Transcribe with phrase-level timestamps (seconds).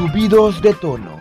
[0.00, 1.20] Subidos de tono.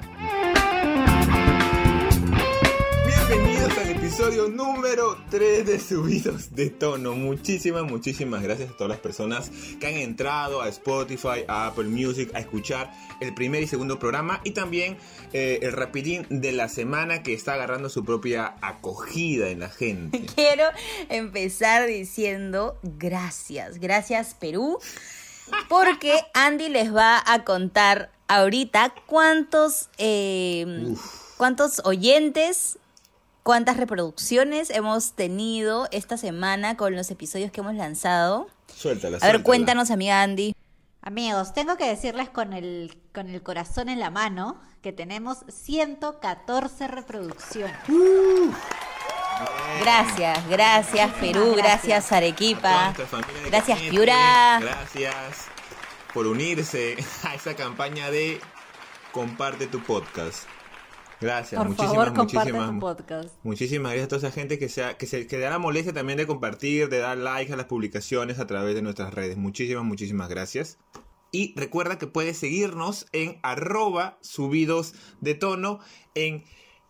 [3.06, 7.14] Bienvenidos al episodio número 3 de Subidos de Tono.
[7.14, 9.52] Muchísimas, muchísimas gracias a todas las personas
[9.82, 12.90] que han entrado a Spotify, a Apple Music, a escuchar
[13.20, 14.98] el primer y segundo programa y también
[15.34, 20.22] eh, el rapidín de la semana que está agarrando su propia acogida en la gente.
[20.36, 20.64] Quiero
[21.10, 24.80] empezar diciendo gracias, gracias Perú,
[25.68, 30.94] porque Andy les va a contar ahorita cuántos, eh,
[31.36, 32.78] cuántos oyentes,
[33.44, 38.48] cuántas reproducciones hemos tenido esta semana con los episodios que hemos lanzado.
[38.74, 39.44] Suéltala, A ver, suéltala.
[39.44, 40.56] cuéntanos, amiga Andy.
[41.02, 46.88] Amigos, tengo que decirles con el, con el corazón en la mano que tenemos 114
[46.88, 47.76] reproducciones.
[49.82, 51.64] Gracias, gracias Perú, gracias.
[51.86, 52.94] gracias Arequipa,
[53.50, 54.60] gracias Piura.
[54.62, 55.59] Gracias
[56.14, 58.40] por unirse a esa campaña de
[59.12, 60.44] comparte tu podcast.
[61.22, 63.30] Gracias, Por muchísimas, favor, muchísimas, tu podcast.
[63.44, 65.92] muchísimas gracias a toda esa gente que se, ha- que se que da la molestia
[65.92, 69.36] también de compartir, de dar like a las publicaciones a través de nuestras redes.
[69.36, 70.78] Muchísimas, muchísimas gracias.
[71.32, 75.80] Y recuerda que puedes seguirnos en arroba subidos de tono
[76.16, 76.46] en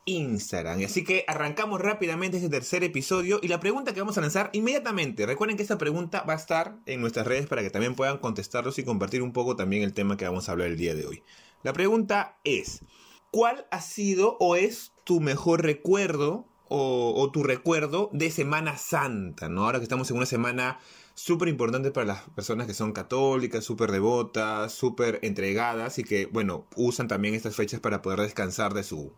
[0.09, 0.83] Instagram.
[0.83, 5.25] Así que arrancamos rápidamente este tercer episodio y la pregunta que vamos a lanzar inmediatamente.
[5.25, 8.79] Recuerden que esta pregunta va a estar en nuestras redes para que también puedan contestarlos
[8.79, 11.23] y compartir un poco también el tema que vamos a hablar el día de hoy.
[11.61, 12.83] La pregunta es,
[13.31, 19.49] ¿cuál ha sido o es tu mejor recuerdo o, tu recuerdo de Semana Santa?
[19.49, 19.65] ¿no?
[19.65, 20.79] Ahora que estamos en una semana
[21.13, 26.65] súper importante para las personas que son católicas, súper devotas, súper entregadas y que, bueno,
[26.75, 29.13] usan también estas fechas para poder descansar de su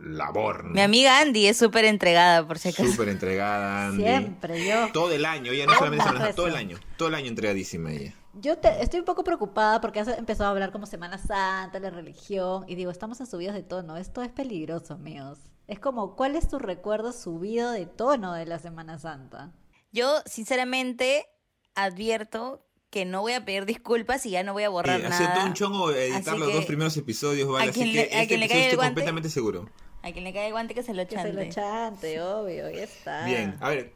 [0.00, 0.64] labor.
[0.64, 0.70] ¿no?
[0.72, 2.90] Mi amiga Andy es súper entregada, por si acaso.
[2.90, 4.02] Súper entregada, Andy.
[4.02, 4.88] Siempre yo.
[4.92, 7.92] Todo el año, ella no solamente Semana Santa, todo el año, todo el año entregadísima
[7.92, 8.14] ella.
[8.34, 11.90] Yo te- estoy un poco preocupada porque has empezado a hablar como Semana Santa, la
[11.90, 13.96] religión, y digo, estamos en subidos de tono.
[13.96, 15.38] Esto es peligroso, amigos.
[15.68, 19.52] Es como, ¿cuál es tu recuerdo subido de tono de la Semana Santa?
[19.92, 21.26] Yo, sinceramente,
[21.76, 25.12] advierto que no voy a pedir disculpas y ya no voy a borrar Eh, ha
[25.12, 25.48] sido todo nada.
[25.48, 27.66] un chongo editar Así los dos primeros episodios, ¿vale?
[27.66, 28.88] a Así que le- a este quien le episodio caiga el estoy guante.
[28.94, 29.68] completamente seguro.
[30.02, 31.48] A quien le cae el guante que se lo Que se lo chante.
[31.50, 33.24] chante, obvio, ya está.
[33.26, 33.92] Bien, a ver,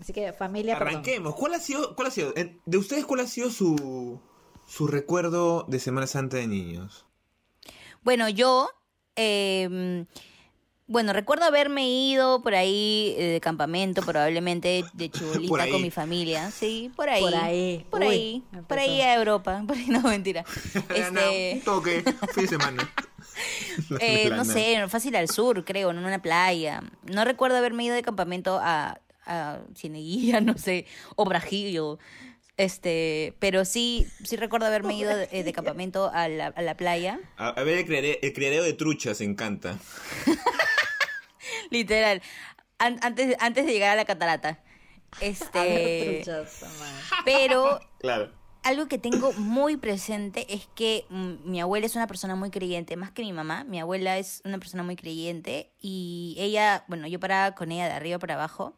[0.00, 0.94] Así que, familia, perdón.
[0.94, 1.34] arranquemos.
[1.36, 4.20] ¿Cuál ha sido, cuál ha sido, eh, de ustedes cuál ha sido su,
[4.66, 7.06] su recuerdo de Semana Santa de niños?
[8.02, 8.68] Bueno, yo,
[9.16, 10.04] eh,
[10.86, 16.50] bueno, recuerdo haberme ido por ahí eh, de campamento, probablemente de chibolita con mi familia.
[16.50, 17.22] Sí, por ahí.
[17.22, 17.86] Por ahí.
[17.90, 18.42] Por Uy, ahí.
[18.68, 19.62] Por ahí a Europa.
[19.66, 20.44] Por ahí no, mentira.
[20.74, 22.02] No, Este, un toque,
[22.34, 22.92] fin de semana.
[24.00, 26.82] Eh, no sé, fácil al sur, creo, en una playa.
[27.10, 30.86] No recuerdo haberme ido de campamento a, a Cieneguilla, no sé,
[31.16, 31.98] o Brajillo.
[32.56, 37.18] Este, pero sí, sí recuerdo haberme ido de, de campamento a la, a la playa.
[37.36, 39.78] A, a ver, el criadero, el criadero de truchas encanta.
[41.70, 42.22] Literal.
[42.78, 44.60] An- antes, antes de llegar a la catarata.
[45.20, 46.22] Este.
[47.24, 48.32] Pero Claro.
[48.62, 52.96] algo que tengo muy presente es que mm, mi abuela es una persona muy creyente,
[52.96, 53.64] más que mi mamá.
[53.64, 57.92] Mi abuela es una persona muy creyente y ella, bueno, yo paraba con ella de
[57.92, 58.74] arriba para abajo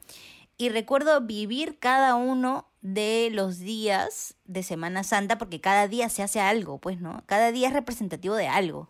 [0.58, 6.22] y recuerdo vivir cada uno de los días de Semana Santa porque cada día se
[6.22, 7.22] hace algo, pues, ¿no?
[7.26, 8.88] Cada día es representativo de algo.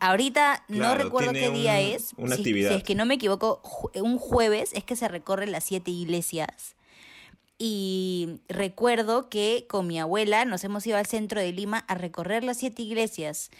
[0.00, 2.12] Ahorita no recuerdo qué día un- es.
[2.16, 2.70] una si, actividad.
[2.70, 5.90] si es que no me equivoco, ju- un jueves es que se recorren las siete
[5.90, 6.76] iglesias.
[7.58, 12.42] Y recuerdo que con mi abuela nos hemos ido al centro de Lima a recorrer
[12.44, 13.50] las siete iglesias.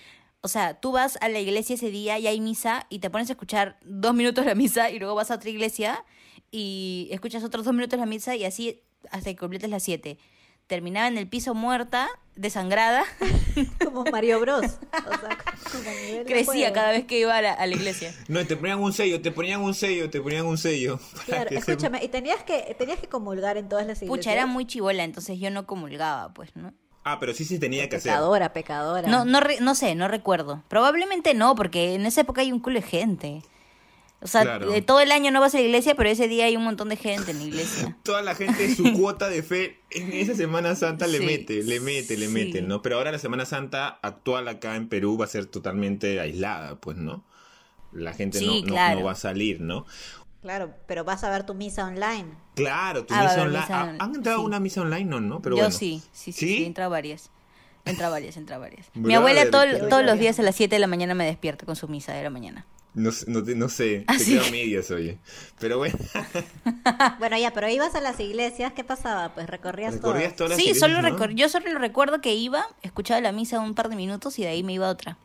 [0.41, 3.29] O sea, tú vas a la iglesia ese día y hay misa y te pones
[3.31, 6.05] a escuchar dos minutos la misa y luego vas a otra iglesia
[6.51, 10.19] y escuchas otros dos minutos la misa y así hasta que completes las siete.
[10.67, 13.05] Terminaba en el piso muerta, desangrada,
[13.84, 14.65] Como Mario Bros.
[14.65, 14.69] O
[15.21, 15.39] sea,
[15.72, 16.75] como crecía juego.
[16.75, 18.12] cada vez que iba a la, a la iglesia.
[18.28, 20.99] No, te ponían un sello, te ponían un sello, te ponían un sello.
[21.27, 24.19] Claro, que se- escúchame, y tenías que, tenías que comulgar en todas las iglesias.
[24.19, 26.72] Pucha, era muy chivola, entonces yo no comulgaba, pues, ¿no?
[27.04, 28.10] Ah, pero sí se tenía que hacer.
[28.13, 29.09] Pecadora, pecadora.
[29.09, 30.63] No, no, re- no sé, no recuerdo.
[30.69, 33.42] Probablemente no, porque en esa época hay un culo de gente.
[34.24, 34.71] O sea, Claro.
[34.71, 36.88] de todo el año no vas a la iglesia, pero ese día hay un montón
[36.88, 37.94] de gente en la iglesia.
[38.03, 41.78] Toda la gente su cuota de fe en esa Semana Santa le Sí, mete, le
[41.78, 42.32] mete, le sí.
[42.32, 42.80] mete, ¿no?
[42.80, 46.97] Pero ahora la Semana Santa actual acá en Perú va a ser totalmente aislada, pues,
[46.97, 47.22] ¿no?
[47.92, 49.00] La gente Sí, no, no- claro.
[49.00, 49.84] no va a salir, ¿no?
[50.41, 52.26] Claro, pero vas a ver tu misa online.
[52.54, 53.60] Claro, tu Ah, misa online.
[53.60, 54.47] misa ¿Ha- on- ¿Han entrado a sí.
[54.47, 55.04] una misa online?
[55.04, 55.41] No, ¿no?
[55.42, 55.76] Pero Yo bueno.
[55.76, 56.56] sí, sí, sí, ¿Sí?
[56.56, 57.30] sí, entra varias.
[57.84, 58.86] Entra varias, entra varias.
[58.94, 61.76] Mi abuela todo- todos los días a las 7 de la mañana me despierta con
[61.76, 62.65] su misa de la mañana.
[62.95, 64.27] No, sé- no, te- no sé, ¿Ah, te sí?
[64.27, 65.19] quedo a medias, oye.
[65.59, 65.99] Pero bueno,
[67.19, 69.35] Bueno, ya, pero ibas a las iglesias, ¿qué pasaba?
[69.35, 70.23] Pues recorrías todo.
[70.23, 71.17] recorrías todas las Sí, iglesias, solo ¿no?
[71.17, 74.49] recor- yo solo recuerdo que iba, escuchaba la misa un par de minutos y de
[74.49, 75.19] ahí me iba a otra.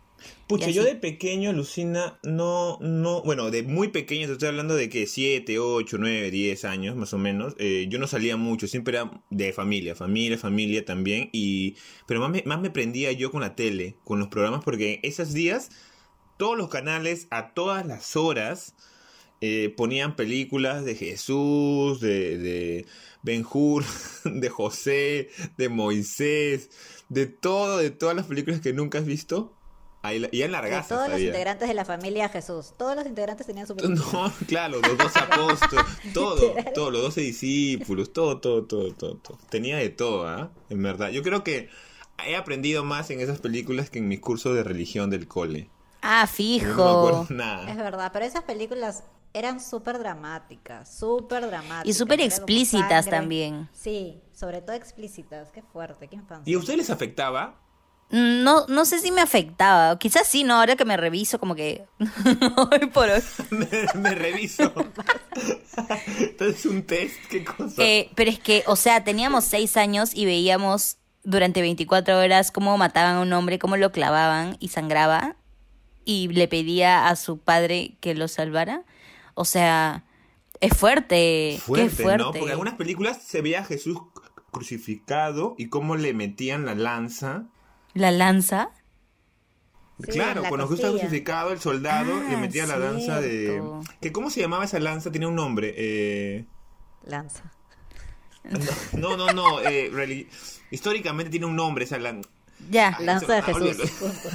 [0.48, 4.90] Pucha, yo de pequeño, Lucina, no, no, bueno, de muy pequeño, te estoy hablando de
[4.90, 8.98] que 7, 8, 9, 10 años más o menos, eh, yo no salía mucho, siempre
[8.98, 11.76] era de familia, familia, familia también, y,
[12.08, 15.34] pero más me, más me prendía yo con la tele, con los programas, porque esos
[15.34, 15.70] días,
[16.40, 18.74] todos los canales, a todas las horas,
[19.42, 22.86] eh, ponían películas de Jesús, de, de
[23.24, 23.84] Ben Hur,
[24.24, 26.70] de José, de Moisés,
[27.10, 29.54] de todo, de todas las películas que nunca has visto.
[30.02, 32.74] Ahí, y en largas todos los integrantes de la familia Jesús.
[32.78, 34.06] Todos los integrantes tenían su película.
[34.14, 39.38] No, claro, los dos apóstoles, todo, todo, los doce discípulos, todo, todo, todo, todo, todo.
[39.50, 40.54] Tenía de todo, ¿ah?
[40.70, 41.10] En verdad.
[41.10, 41.68] Yo creo que
[42.26, 45.70] he aprendido más en esas películas que en mis cursos de religión del cole.
[46.02, 46.84] Ah, No me fijo.
[46.88, 47.74] acuerdo Es nada.
[47.76, 49.04] verdad, pero esas películas
[49.34, 51.86] eran súper dramáticas, súper dramáticas.
[51.86, 53.70] Y súper explícitas también.
[53.74, 55.50] Sí, sobre todo explícitas.
[55.52, 56.50] Qué fuerte, qué infancia.
[56.52, 57.56] ¿Y a ustedes les afectaba?
[58.12, 60.00] No, no sé si me afectaba.
[60.00, 60.56] Quizás sí, ¿no?
[60.56, 61.86] Ahora que me reviso, como que.
[62.72, 63.22] hoy por hoy.
[63.52, 63.68] me,
[64.02, 64.74] me reviso.
[66.20, 67.82] Entonces, un test, ¿qué cosa?
[67.84, 72.76] Eh, pero es que, o sea, teníamos seis años y veíamos durante 24 horas cómo
[72.78, 75.36] mataban a un hombre, cómo lo clavaban y sangraba.
[76.12, 78.84] Y le pedía a su padre que lo salvara.
[79.36, 80.06] O sea,
[80.60, 81.60] es fuerte.
[81.62, 82.24] fuerte, qué fuerte.
[82.24, 82.32] ¿no?
[82.32, 83.98] Porque en algunas películas se veía a Jesús
[84.52, 87.44] crucificado y cómo le metían la lanza.
[87.94, 88.72] La lanza.
[90.04, 91.10] Sí, claro, cuando Jesús estaba costilla.
[91.10, 93.62] crucificado, el soldado le Ah, metía la lanza de...
[94.02, 95.12] que ¿Cómo se llamaba esa lanza?
[95.12, 95.74] Tiene un nombre.
[95.78, 96.46] Eh...
[97.04, 97.52] Lanza.
[98.94, 99.62] No, no, no.
[99.62, 100.28] eh,
[100.72, 102.30] Históricamente tiene un nombre esa lanza.
[102.70, 102.98] Ya.
[103.00, 103.92] Lanza de Jesús.
[104.00, 104.30] punto.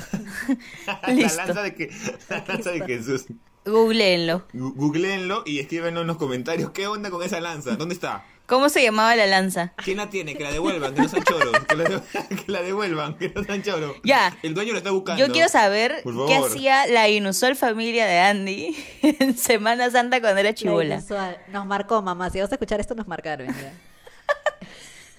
[1.06, 1.36] la Listo.
[1.44, 1.90] lanza de, que...
[2.28, 3.24] la lanza de Jesús.
[3.64, 4.46] Googleenlo.
[4.52, 6.70] Googleenlo y escríbenlo en los comentarios.
[6.70, 7.76] ¿Qué onda con esa lanza?
[7.76, 8.24] ¿Dónde está?
[8.46, 9.72] ¿Cómo se llamaba la lanza?
[9.82, 10.34] ¿Quién la tiene?
[10.34, 11.64] Que la devuelvan, que no sean choros.
[11.66, 11.84] Que la,
[12.44, 13.96] que la devuelvan, que no sean choros.
[14.04, 14.36] Ya.
[14.42, 15.24] El dueño lo está buscando.
[15.26, 20.50] Yo quiero saber qué hacía la inusual familia de Andy en Semana Santa cuando era
[20.50, 20.96] La chivola.
[20.96, 21.38] inusual.
[21.48, 22.28] Nos marcó, mamá.
[22.28, 23.46] Si vas a escuchar esto, nos marcaron.
[23.46, 23.72] ya.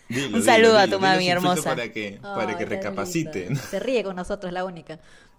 [0.07, 1.69] Dilo, Un saludo dilo, a dilo, tu mami hermosa.
[1.72, 3.56] Para que, para que recapacite.
[3.56, 4.94] Se ríe con nosotros, la única.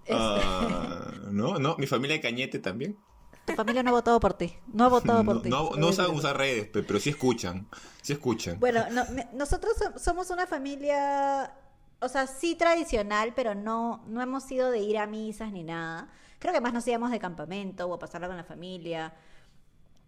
[0.05, 2.97] Es- Ah, no, no, mi familia de Cañete también.
[3.45, 4.57] Tu familia no ha votado por ti.
[4.73, 5.49] No ha votado por No, ti.
[5.51, 7.69] no, no saben usar redes, pe- pero sí escuchan.
[8.03, 8.59] Sí escuchan.
[8.59, 11.53] Bueno, no, me- nosotros so- somos una familia,
[12.01, 16.09] o sea, sí tradicional, pero no, no hemos sido de ir a misas ni nada.
[16.41, 19.15] Creo que más nos íbamos de campamento o a pasarla con la familia.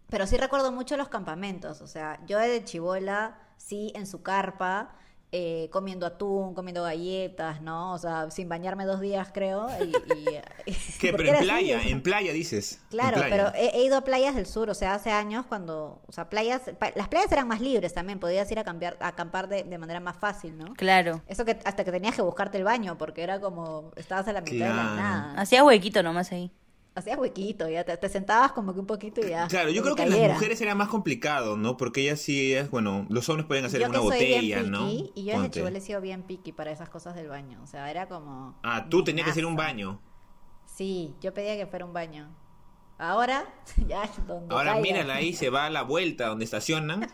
[0.09, 1.81] Pero sí recuerdo mucho los campamentos.
[1.81, 4.95] O sea, yo de chivola, sí, en su carpa,
[5.31, 7.93] eh, comiendo atún, comiendo galletas, ¿no?
[7.93, 9.67] O sea, sin bañarme dos días, creo.
[9.79, 11.11] Y, y- ¿Qué?
[11.13, 12.81] Pero en así, playa, en playa dices.
[12.89, 13.29] Claro, playa.
[13.29, 16.29] pero he, he ido a playas del sur, o sea, hace años cuando, o sea,
[16.31, 19.63] playas, pa- las playas eran más libres también, podías ir a cambiar, a acampar de,
[19.63, 20.73] de manera más fácil, ¿no?
[20.73, 21.21] Claro.
[21.27, 24.41] Eso que hasta que tenías que buscarte el baño, porque era como, estabas a la
[24.41, 25.33] mitad de la nada.
[25.39, 26.51] Hacía huequito nomás ahí.
[26.99, 29.47] Hacías huequito, ya te, te sentabas como que un poquito y ya.
[29.47, 31.77] Claro, yo creo que las mujeres era más complicado, ¿no?
[31.77, 34.71] Porque ellas sí, es, bueno, los hombres pueden hacer yo una que soy botella, bien
[34.71, 34.89] ¿no?
[34.89, 37.89] y yo desde chivola he sido bien picky para esas cosas del baño, o sea,
[37.89, 38.59] era como...
[38.63, 40.01] Ah, tú tenías que hacer un baño.
[40.65, 42.29] Sí, yo pedía que fuera un baño.
[42.99, 43.45] Ahora,
[43.87, 44.81] ya, donde Ahora caiga.
[44.83, 47.07] mírala ahí, se va a la vuelta donde estacionan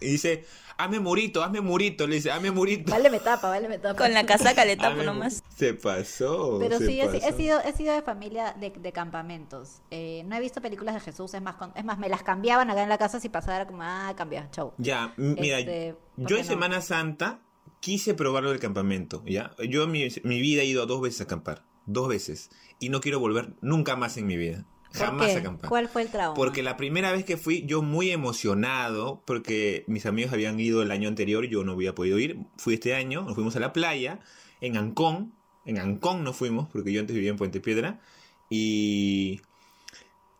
[0.00, 0.44] y dice,
[0.76, 2.92] hazme murito, hazme murito, le dice, hazme murito.
[2.92, 3.96] Vale me tapa, vale me tapa.
[4.04, 5.42] Con la casaca le tapo nomás.
[5.56, 6.58] Se pasó.
[6.60, 7.36] Pero se sí, he, he pasó.
[7.38, 9.80] sido, he sido de familia de, de campamentos.
[9.90, 12.70] Eh, no he visto películas de Jesús, es más, con- es más, me las cambiaban
[12.70, 14.74] acá en la casa si pasaba, era como, ah, cambia, chau.
[14.76, 16.48] Ya, mira, Este, ¿por yo en no?
[16.48, 17.40] Semana Santa
[17.80, 19.52] quise probarlo del campamento, ¿ya?
[19.70, 23.00] Yo en mi, mi vida he ido dos veces a acampar, dos veces, y no
[23.00, 25.36] quiero volver nunca más en mi vida, ¿Por jamás qué?
[25.36, 25.68] a acampar.
[25.68, 26.34] ¿Cuál fue el trauma?
[26.34, 30.90] Porque la primera vez que fui, yo muy emocionado, porque mis amigos habían ido el
[30.90, 32.38] año anterior, yo no había podido ir.
[32.56, 34.20] Fui este año, nos fuimos a la playa,
[34.60, 35.32] en Ancón.
[35.64, 38.00] En Ancón nos fuimos, porque yo antes vivía en Puente Piedra.
[38.48, 39.40] Y,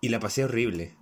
[0.00, 0.96] y la pasé horrible.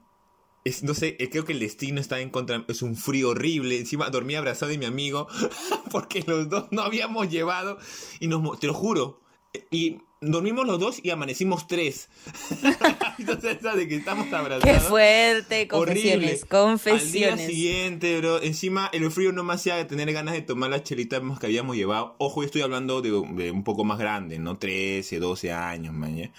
[0.65, 2.65] Es, no sé, eh, creo que el destino está en contra.
[2.69, 3.79] Es un frío horrible.
[3.79, 5.27] Encima dormí abrazado de mi amigo,
[5.91, 7.79] porque los dos no habíamos llevado.
[8.21, 9.23] Y nos, te lo juro.
[9.71, 12.09] Y dormimos los dos y amanecimos tres.
[13.19, 14.65] Entonces, esa de que estamos abrazados.
[14.65, 16.41] Qué fuerte, Horrible.
[16.41, 17.47] confesiones, Al día confesiones.
[17.47, 21.39] siguiente, bro, encima el frío no me hacía tener ganas de tomar las chelitas más
[21.39, 22.15] que habíamos llevado.
[22.19, 24.57] Ojo, yo estoy hablando de, de un poco más grande, ¿no?
[24.59, 26.17] 13, 12 años, man.
[26.17, 26.31] ¿ya?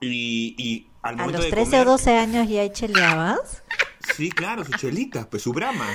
[0.00, 3.62] Y, y al ¿A momento los de 13 comer, o 12 años ya cheleabas?
[4.16, 5.86] Sí, claro, sus chelitas, pues su brama.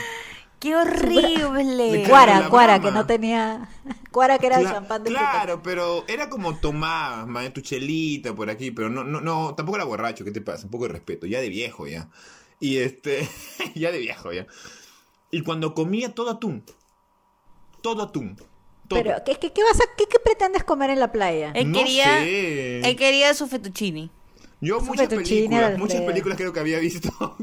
[0.62, 2.04] ¡Qué horrible!
[2.06, 3.68] Claro, Cuara, cuara, que no tenía...
[4.12, 8.36] Cuara que era el Cla- champán de Claro, pero era como tomabas, man, tu chelita
[8.36, 10.66] por aquí, pero no, no, no, tampoco era borracho, ¿qué te pasa?
[10.66, 12.10] Un poco de respeto, ya de viejo ya.
[12.60, 13.28] Y este,
[13.76, 14.46] ya de viejo ya.
[15.32, 16.64] Y cuando comía todo atún,
[17.82, 18.48] todo atún, todo.
[18.90, 21.54] Pero, ¿qué, qué, qué vas a, qué, qué pretendes comer en la playa?
[21.56, 22.82] Él No quería, sé.
[22.88, 24.12] él quería su fettuccini.
[24.60, 27.10] Yo Su muchas películas, muchas películas creo que había visto.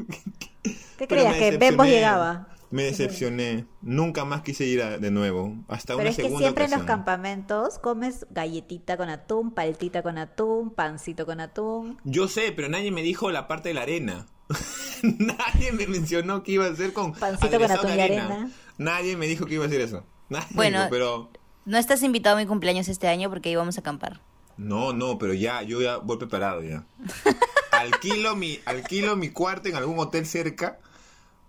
[0.97, 1.33] ¿Qué creías?
[1.35, 1.89] ¿Que decepcioné.
[1.91, 2.47] llegaba?
[2.71, 3.65] Me decepcioné.
[3.81, 5.55] Nunca más quise ir a- de nuevo.
[5.67, 10.17] Hasta Pero una es que siempre en los campamentos comes galletita con atún, paltita con
[10.19, 11.97] atún, pancito con atún.
[12.03, 14.27] Yo sé, pero nadie me dijo la parte de la arena.
[15.03, 18.25] nadie me mencionó que iba a ser con Pancito con atún de y arena.
[18.25, 18.51] arena.
[18.77, 20.05] Nadie me dijo que iba a hacer eso.
[20.29, 20.77] Nadie Bueno.
[20.79, 21.31] dijo, pero
[21.65, 24.21] No estás invitado a mi cumpleaños este año porque íbamos a acampar.
[24.57, 26.85] no, no, pero ya, yo ya voy preparado ya.
[27.71, 30.79] alquilo mi, alquilo mi cuarto en algún hotel cerca.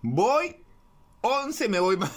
[0.02, 0.56] Voy
[1.22, 2.10] 11 me voy más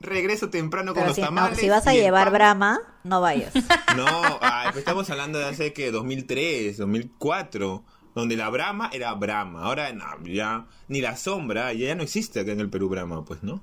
[0.00, 1.58] regreso temprano con Pero los si, no, tamales.
[1.58, 2.32] si vas a llevar pan.
[2.34, 3.52] Brahma, no vayas.
[3.96, 9.64] No, ay, pues estamos hablando de hace que 2003, 2004, donde la Brahma era Brahma.
[9.64, 13.42] Ahora no, ya ni la sombra, ya no existe acá en el Perú Brahma, pues,
[13.42, 13.62] ¿no?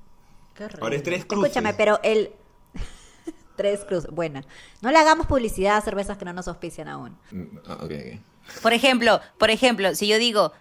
[0.54, 0.82] Qué horrible.
[0.82, 1.50] Ahora es tres cruces.
[1.50, 2.30] Escúchame, pero el...
[3.56, 4.10] tres cruces.
[4.10, 4.44] Buena.
[4.82, 7.18] No le hagamos publicidad a cervezas que no nos auspician aún.
[7.32, 8.62] Mm, ah, ok, ok.
[8.62, 10.52] Por ejemplo, por ejemplo, si yo digo,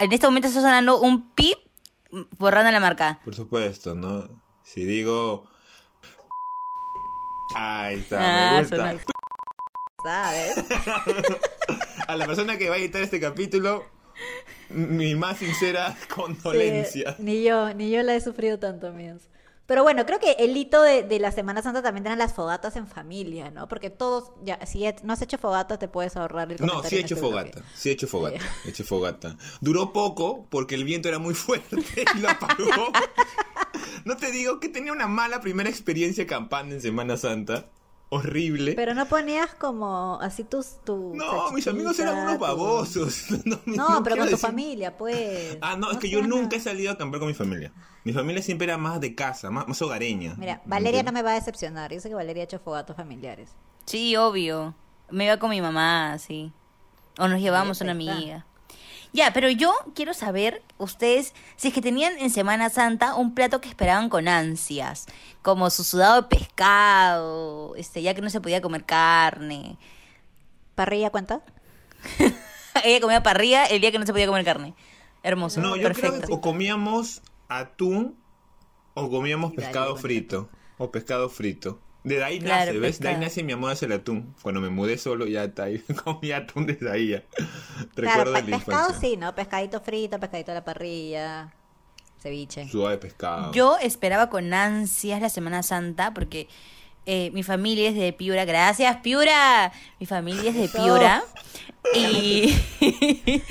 [0.00, 1.58] en este momento está sonando un pip
[2.38, 3.20] borrando la marca.
[3.24, 4.28] Por supuesto, ¿no?
[4.62, 5.46] Si digo...
[7.56, 8.96] Ahí está, Ah, me gusta.
[10.04, 10.64] ¿Sabes?
[12.08, 13.84] A la persona que va a editar este capítulo,
[14.70, 17.16] mi más sincera condolencia.
[17.16, 19.28] Sí, ni yo, ni yo la he sufrido tanto, amigos.
[19.70, 22.74] Pero bueno, creo que el hito de, de la Semana Santa también eran las fogatas
[22.74, 23.68] en familia, ¿no?
[23.68, 26.96] Porque todos, ya, si he- no has hecho fogata, te puedes ahorrar el No, sí
[26.96, 29.36] he hecho este fogata, sí he hecho fogata, he hecho fogata.
[29.60, 31.76] Duró poco porque el viento era muy fuerte
[32.16, 32.64] y lo apagó.
[34.04, 37.66] No te digo que tenía una mala primera experiencia acampando en Semana Santa.
[38.12, 38.72] Horrible.
[38.74, 40.82] Pero no ponías como así tus...
[40.84, 43.24] Tu no, mis amigos eran unos tu- babosos.
[43.44, 45.56] No, No, pero con tu familia, pues.
[45.60, 46.56] Ah, no, es que yo nunca nada.
[46.56, 47.72] he salido a acampar con mi familia.
[48.04, 50.34] Mi familia siempre era más de casa, más, más hogareña.
[50.38, 51.92] Mira, Valeria no me va a decepcionar.
[51.92, 53.50] Yo sé que Valeria ha hecho fogatos familiares.
[53.86, 54.74] Sí, obvio.
[55.10, 56.52] Me iba con mi mamá, sí.
[57.18, 58.12] O nos llevamos una está.
[58.12, 58.46] amiga.
[59.12, 63.60] Ya, pero yo quiero saber, ustedes, si es que tenían en Semana Santa un plato
[63.60, 65.06] que esperaban con ansias,
[65.42, 69.78] como su sudado de pescado, este, ya que no se podía comer carne.
[70.74, 71.42] ¿Parrilla cuenta?
[72.84, 74.74] Ella comía parrilla el día que no se podía comer carne.
[75.22, 76.16] Hermoso, No, yo perfecto.
[76.16, 78.16] creo que o comíamos atún
[78.94, 80.48] o comíamos Y pescado frito.
[80.78, 81.80] O pescado frito.
[82.02, 82.98] De ahí Claro, nace, ¿ves?
[83.00, 84.34] De ahí nace mi amor hacia el atún.
[84.42, 85.78] Cuando me mudé solo ya está ahí.
[86.04, 87.22] Comía atún desde ahí ya.
[87.94, 89.10] Claro, Recuerdo pe- de la pescado infancia.
[89.10, 89.34] sí, ¿no?
[89.34, 91.52] Pescadito frito, pescadito a la parrilla,
[92.22, 92.68] ceviche.
[92.68, 93.52] Suave pescado.
[93.52, 96.48] Yo esperaba con ansias la Semana Santa porque
[97.06, 98.44] eh, mi familia es de Piura.
[98.46, 99.72] Gracias, Piura.
[99.98, 100.68] Mi familia es de.
[100.68, 101.22] Piura.
[101.94, 102.54] Y,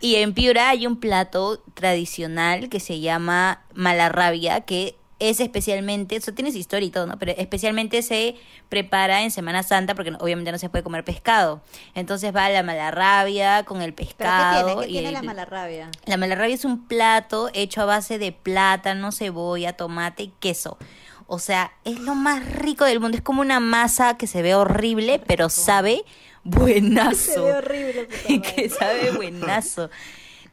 [0.00, 6.32] y en Piura hay un plato tradicional que se llama malarrabia, que es especialmente, eso
[6.32, 7.18] tiene su historia y todo, ¿no?
[7.18, 8.34] Pero especialmente se
[8.68, 11.62] prepara en Semana Santa porque obviamente no se puede comer pescado.
[11.94, 14.66] Entonces va la malarrabia con el ¿Pero qué pescado.
[14.66, 14.80] tiene?
[14.82, 15.90] ¿Qué y tiene el- la mala rabia?
[16.06, 20.78] la malarrabia es un plato hecho a base de plátano, cebolla, tomate y queso.
[21.26, 23.16] O sea, es lo más rico del mundo.
[23.16, 26.04] Es como una masa que se ve horrible, pero sabe
[26.42, 27.14] buenazo.
[27.34, 28.04] Se ve horrible.
[28.26, 29.90] puta que sabe buenazo.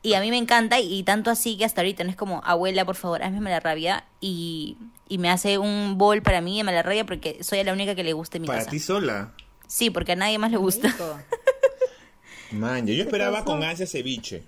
[0.03, 2.41] Y a mí me encanta, y, y tanto así que hasta ahorita no es como,
[2.43, 4.05] abuela, por favor, hazme malarrabia.
[4.19, 4.77] Y,
[5.07, 8.13] y me hace un bol para mí de malarrabia porque soy la única que le
[8.13, 8.71] gusta en mi Para casa.
[8.71, 9.33] ti sola.
[9.67, 10.93] Sí, porque a nadie más le gusta.
[12.51, 14.43] Man, yo, yo esperaba con ansias ceviche.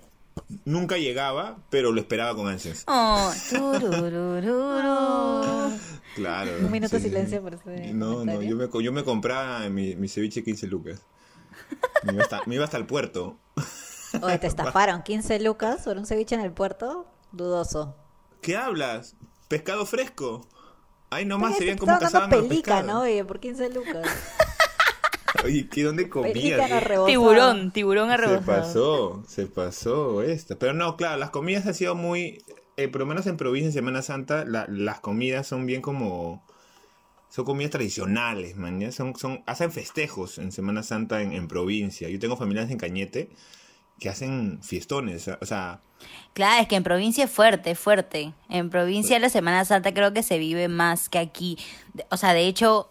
[0.65, 2.83] Nunca llegaba, pero lo esperaba con ansias.
[2.87, 3.31] Oh.
[6.15, 6.51] Claro.
[6.61, 7.09] Un minuto de sí.
[7.09, 10.67] silencio por ese No, no, yo me, co- yo me compraba mi, mi ceviche 15
[10.67, 11.01] lucas.
[12.03, 13.39] Me iba, hasta, me iba hasta el puerto.
[14.21, 17.07] Oye, te estafaron 15 lucas por un ceviche en el puerto.
[17.31, 17.95] Dudoso.
[18.41, 19.15] ¿Qué hablas?
[19.47, 20.47] ¿Pescado fresco?
[21.09, 22.85] Ay, nomás Oye, se veían estaban cazaban los pelica, pescados.
[22.93, 23.01] ¿no?
[23.01, 24.07] Oye, por 15 lucas.
[25.43, 26.61] Oye, ¿qué dónde comías?
[27.05, 28.45] Tiburón, tiburón Se arrebozado.
[28.45, 30.55] pasó, se pasó esta.
[30.57, 32.43] Pero no, claro, las comidas han sido muy,
[32.77, 36.45] eh, por lo menos en provincia, en Semana Santa, la- las comidas son bien como,
[37.29, 38.91] son comidas tradicionales, man, ¿ya?
[38.91, 42.07] Son, son, hacen festejos en Semana Santa en, en provincia.
[42.09, 43.29] Yo tengo familiares en Cañete
[44.03, 45.79] que hacen fiestones, o sea,
[46.33, 48.33] Claro, es que en provincia es fuerte, fuerte.
[48.49, 51.57] En provincia la Semana Santa creo que se vive más que aquí.
[52.11, 52.89] O sea, de hecho,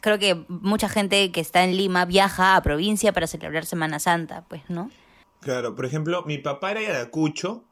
[0.00, 4.44] creo que mucha gente que está en Lima viaja a provincia para celebrar Semana Santa,
[4.48, 4.90] pues, ¿no?
[5.40, 7.64] Claro, por ejemplo, mi papá era de Ayacucho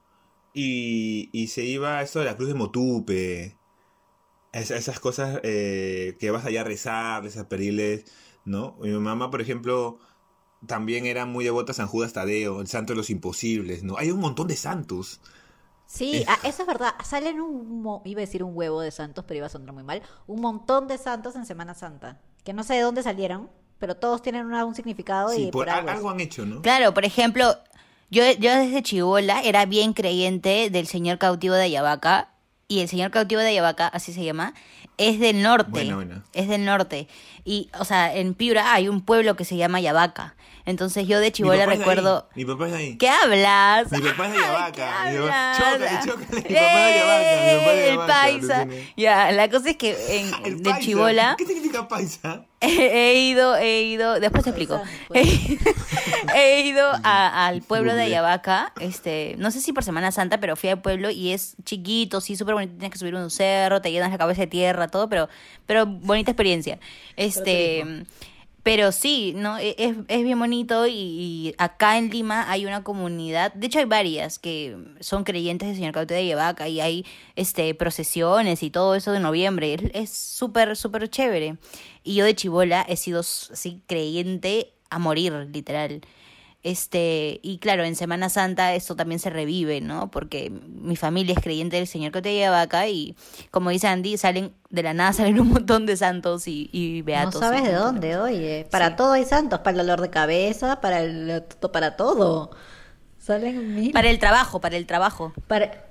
[0.55, 3.57] y, y se iba a eso de la Cruz de Motupe.
[4.53, 8.05] Es- esas cosas eh, que vas allá a rezarles, a pedirles,
[8.45, 8.77] ¿no?
[8.81, 9.99] Mi mamá, por ejemplo,
[10.67, 13.97] también era muy devota a San Judas Tadeo, el santo de los imposibles, ¿no?
[13.99, 15.21] Hay un montón de santos.
[15.87, 16.95] Sí, ah, eso es verdad.
[17.05, 20.03] Salen un, iba a decir un huevo de santos, pero iba a sonar muy mal.
[20.27, 22.21] Un montón de santos en Semana Santa.
[22.45, 25.67] Que no sé de dónde salieron, pero todos tienen una- un significado Sí, y por,
[25.67, 26.09] por algo.
[26.09, 26.15] es.
[26.15, 26.61] han hecho, ¿no?
[26.63, 27.55] Claro, por ejemplo,
[28.11, 32.31] yo, yo desde chivola era bien creyente del señor cautivo de Ayabaca.
[32.69, 34.53] Y el señor cautivo de Ayabaca, así se llama,
[34.99, 35.71] es del norte.
[35.71, 36.25] Buena.
[36.33, 37.07] Es del norte.
[37.45, 40.35] Y, o sea, en Piura hay un pueblo que se llama Ayabaca.
[40.67, 42.29] Entonces yo de chivola recuerdo.
[42.35, 42.97] Mi papá es de ahí.
[42.99, 43.91] ¿Qué hablas?
[43.93, 47.01] Mi papá es de Ay, Ayabaca, ¿qué mi papá- chócale, chócale, mi papá es de
[47.01, 48.67] Ayabaca, de El paisa.
[48.97, 50.81] Ya, la cosa es que en, de paisa.
[50.81, 52.45] chivola ¿Qué significa paisa?
[52.61, 54.83] he ido, he ido, después te explico.
[55.09, 55.29] Pues.
[56.35, 58.03] He ido a- al pueblo de.
[58.07, 62.21] Ayabaca, este, no sé si por Semana Santa, pero fui al pueblo y es chiquito,
[62.21, 65.09] sí, súper bonito, tienes que subir un cerro, te llenas la cabeza de tierra, todo,
[65.09, 65.29] pero,
[65.67, 66.79] pero bonita experiencia.
[67.17, 68.05] Este,
[68.67, 73.53] pero sí, no, E- es, es bien bonito y, acá en Lima hay una comunidad,
[73.55, 77.07] de hecho hay varias que son creyentes del Señor Caute de Ayabaca y hay
[77.37, 81.59] este procesiones y todo eso de noviembre, es- súper, súper chévere.
[82.03, 86.01] Y yo de chivola he sido así creyente a morir, literal.
[86.69, 90.11] Este, y claro, en Semana Santa esto también se revive, ¿no?
[90.11, 93.15] Porque mi familia es creyente del Señor que te lleva acá y
[93.53, 97.05] como dice Andy, salen de la nada salen un montón de santos y, y No
[97.05, 97.41] beatos.
[97.41, 98.67] sabes y de dónde, oye.
[98.71, 98.95] Para Sí.
[98.97, 102.51] todo hay santos, para el dolor de cabeza, para el, para todo.
[103.19, 103.93] Salen mil.
[103.93, 105.33] Para el trabajo, para el trabajo.
[105.47, 105.86] Para-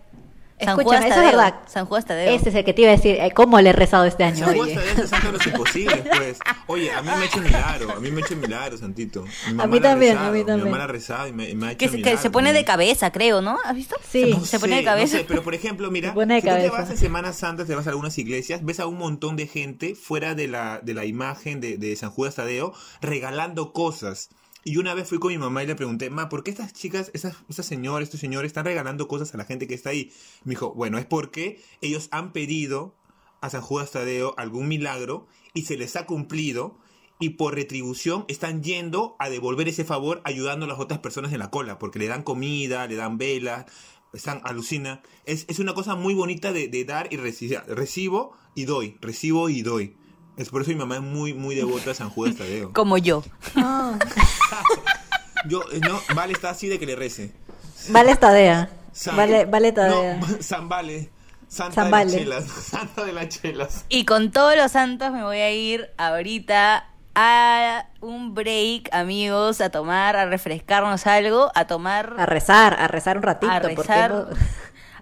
[0.57, 1.55] San Escúchame, Juan eso es verdad.
[1.67, 2.33] San Juan Tadeo.
[2.33, 4.45] Ese es el que te iba a decir, eh, ¿cómo le he rezado este año?
[4.45, 4.73] San Juan.
[4.73, 6.39] Tadeo es santo de los imposibles, pues.
[6.67, 9.25] Oye, a mí me ha hecho milagro, a mí me ha hecho milagro, Santito.
[9.47, 10.65] Mi mamá mí también, a rezado, mí Mi también.
[10.71, 12.53] mamá la ha rezado y me, me ha hecho que, se, que milagro se pone
[12.53, 13.57] de cabeza, creo, ¿no?
[13.65, 13.95] ¿Has visto?
[14.09, 14.33] Sí.
[14.41, 15.13] Se, se pone de sé, cabeza.
[15.17, 16.71] No sé, pero por ejemplo, mira, de si tú te cabeza.
[16.71, 19.93] vas en Semana Santa, te vas a algunas iglesias, ves a un montón de gente
[19.95, 24.29] fuera de la, de la imagen de, de San Judas Tadeo regalando cosas.
[24.67, 27.11] Y una vez fui con mi mamá y le pregunté, ma, ¿por qué estas chicas,
[27.13, 30.11] esas, esas señores, estos señores están regalando cosas a la gente que está ahí?
[30.43, 32.95] Me dijo, bueno, es porque ellos han pedido
[33.41, 36.79] a San Judas Tadeo algún milagro y se les ha cumplido
[37.19, 41.39] y por retribución están yendo a devolver ese favor ayudando a las otras personas en
[41.39, 43.67] la cola, porque le dan comida, le dan velas,
[44.13, 45.03] están alucina.
[45.25, 47.61] Es, es una cosa muy bonita de, de dar y recibir.
[47.67, 49.95] Recibo y doy, recibo y doy.
[50.37, 52.73] Es por eso mi mamá es muy, muy devota a San Judas Tadeo.
[52.73, 53.23] Como yo.
[53.55, 53.97] Ah,
[55.47, 57.31] Yo, eh, no, Vale está así de que le rece.
[57.89, 58.69] vale Tadea.
[58.91, 60.17] San- Vale, vale Tadea.
[60.17, 61.09] No, San Vale.
[61.47, 62.05] Santa San de Vale.
[62.05, 62.45] las chelas.
[62.69, 63.85] Santa de las chelas.
[63.89, 69.69] Y con todos los santos me voy a ir ahorita a un break, amigos, a
[69.69, 73.51] tomar, a refrescarnos algo, a tomar, A rezar, a rezar un ratito.
[73.51, 74.27] a rezar, no-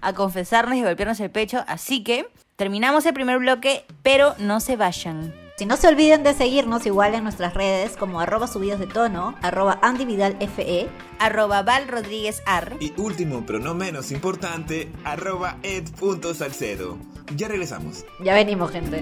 [0.01, 1.63] a confesarnos y golpearnos el pecho.
[1.67, 2.27] Así que
[2.63, 5.33] terminamos el primer bloque, pero no se vayan.
[5.57, 9.35] Si no se olviden de seguirnos igual en nuestras redes como arroba subidos de tono,
[9.41, 10.87] arroba Andy Vidal FE.
[11.19, 12.77] Arroba Val Rodríguez Ar.
[12.79, 16.97] Y último, pero no menos importante, arroba ed.salcedo.
[17.35, 18.05] Ya regresamos.
[18.23, 18.99] Ya venimos, gente.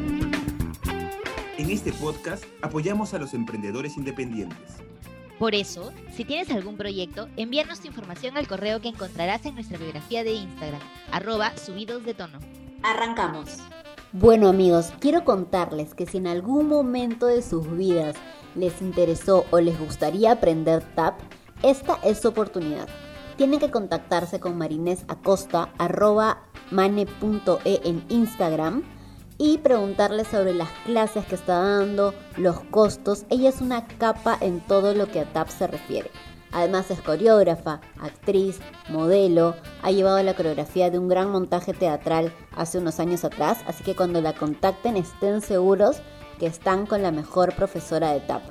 [1.59, 4.57] En este podcast apoyamos a los emprendedores independientes.
[5.37, 9.77] Por eso, si tienes algún proyecto, envíanos tu información al correo que encontrarás en nuestra
[9.77, 12.39] biografía de Instagram, arroba subidos de tono.
[12.83, 13.59] Arrancamos.
[14.13, 18.15] Bueno amigos, quiero contarles que si en algún momento de sus vidas
[18.55, 21.19] les interesó o les gustaría aprender TAP,
[21.63, 22.87] esta es su oportunidad.
[23.37, 28.83] Tienen que contactarse con Marinés Acosta, arroba mane.e en Instagram
[29.37, 33.25] y preguntarle sobre las clases que está dando, los costos.
[33.29, 36.11] Ella es una capa en todo lo que a TAP se refiere.
[36.51, 38.59] Además es coreógrafa, actriz,
[38.89, 43.83] modelo, ha llevado la coreografía de un gran montaje teatral hace unos años atrás, así
[43.83, 46.01] que cuando la contacten estén seguros
[46.39, 48.41] que están con la mejor profesora de TAP.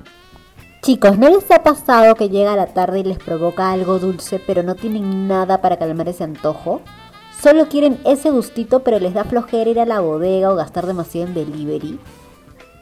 [0.81, 4.63] Chicos, ¿no les ha pasado que llega la tarde y les provoca algo dulce pero
[4.63, 6.81] no tienen nada para calmar ese antojo?
[7.39, 11.27] Solo quieren ese gustito pero les da flojera ir a la bodega o gastar demasiado
[11.27, 11.99] en delivery.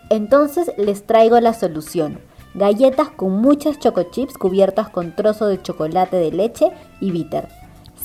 [0.10, 2.20] Entonces les traigo la solución.
[2.54, 7.48] Galletas con muchas choco chips cubiertas con trozo de chocolate de leche y bitter.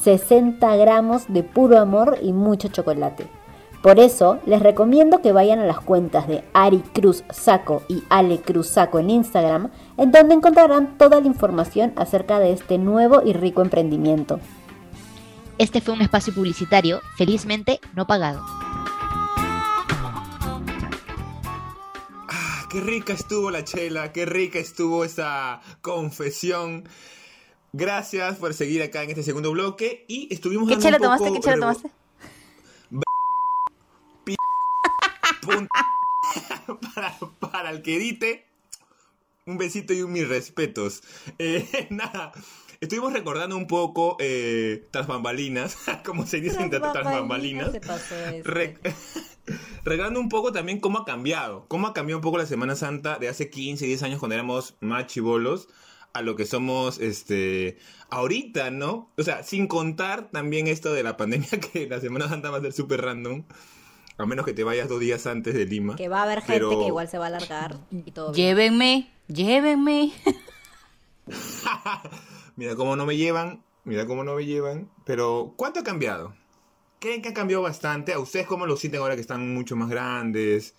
[0.02, 3.26] 60 gramos de puro amor y mucho chocolate.
[3.83, 8.40] Por eso les recomiendo que vayan a las cuentas de Ari Cruz Saco y Ale
[8.40, 13.35] Cruz Saco en Instagram, en donde encontrarán toda la información acerca de este nuevo y
[13.35, 14.40] rico emprendimiento.
[15.59, 18.42] Este fue un espacio publicitario, felizmente no pagado.
[22.74, 26.88] Qué rica estuvo la chela, qué rica estuvo esa confesión.
[27.72, 31.32] Gracias por seguir acá en este segundo bloque y estuvimos ¿Qué chela tomaste?
[31.34, 31.92] ¿Qué chela tomaste?
[36.94, 38.44] para, para el que edite,
[39.46, 41.04] un besito y un mis respetos.
[41.38, 42.32] Eh, nada,
[42.84, 47.72] estuvimos recordando un poco eh, tras bambalinas, como se dice entre tras bambalinas.
[47.72, 48.42] se pasó este.
[48.50, 48.78] Re-
[49.84, 53.18] recordando un poco también cómo ha cambiado, cómo ha cambiado un poco la Semana Santa
[53.18, 55.68] de hace 15, 10 años cuando éramos más chivolos
[56.12, 57.76] a lo que somos este
[58.08, 59.10] ahorita, ¿no?
[59.18, 62.60] O sea, sin contar también esto de la pandemia que la Semana Santa va a
[62.60, 63.42] ser súper random,
[64.16, 65.96] a menos que te vayas dos días antes de Lima.
[65.96, 68.30] Que va a haber gente Pero- que igual se va a alargar y todo.
[68.32, 68.46] bien.
[68.56, 70.12] Llévenme, llévenme.
[72.56, 76.34] Mira cómo no me llevan, mira cómo no me llevan, pero ¿cuánto ha cambiado?
[77.00, 78.12] ¿Creen que ha cambiado bastante?
[78.12, 80.74] ¿A ustedes cómo lo sienten ahora que están mucho más grandes?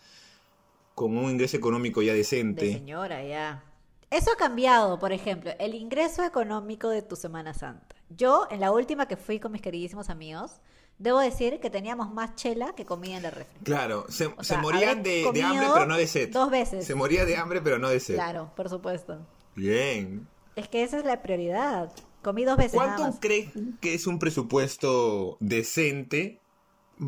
[0.96, 2.74] Con un ingreso económico ya De decente.
[2.74, 3.64] señora, ya.
[4.10, 7.96] Eso ha cambiado, por ejemplo, el ingreso económico de tu Semana Santa.
[8.10, 10.62] Yo, en la última que fui con mis queridísimos amigos,
[10.98, 13.60] debo decir que teníamos más chela que comida en la refri.
[13.64, 16.32] Claro, se, O se sea, morían de, de hambre pero no de sed.
[16.32, 16.86] dos veces.
[16.86, 18.16] Se moría de hambre pero no de sed.
[18.16, 19.20] Claro, por supuesto.
[19.56, 20.28] Bien.
[20.56, 21.92] Es que esa es la prioridad.
[22.24, 23.18] Comí dos veces ¿Cuánto más.
[23.20, 26.40] creen que es un presupuesto decente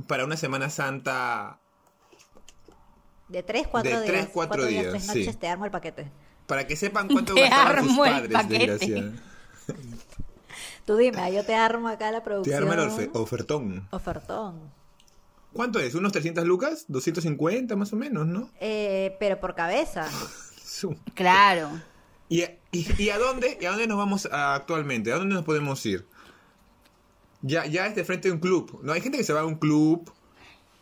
[0.08, 1.60] para una Semana Santa?
[3.30, 4.08] De tres, cuatro De días.
[4.08, 5.20] tres, cuatro días, tres sí.
[5.20, 6.12] noches te armo el paquete.
[6.46, 8.68] Para que sepan cuánto Te gastaban sus armo el padres, paquete.
[8.68, 9.12] desgraciada.
[10.86, 12.64] Tú dime, yo te armo acá la Te producción.
[12.70, 13.88] arma el ofe- ofertón.
[13.92, 14.72] Ofertón.
[15.52, 15.96] ¿Cuánto es?
[15.96, 16.86] ¿Unos 300 lucas?
[16.88, 18.50] ¿250 más o menos, no?
[18.60, 20.08] Eh, pero por cabeza.
[21.16, 21.72] Claro.
[22.30, 23.58] ¿Y, y, y a dónde?
[23.62, 25.12] ¿Y a dónde nos vamos a- actualmente?
[25.12, 26.06] ¿A dónde nos podemos ir?
[27.42, 28.80] Ya, ya es de frente a un club.
[28.84, 30.12] No hay gente que se va a un club.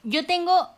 [0.03, 0.69] Yo tengo.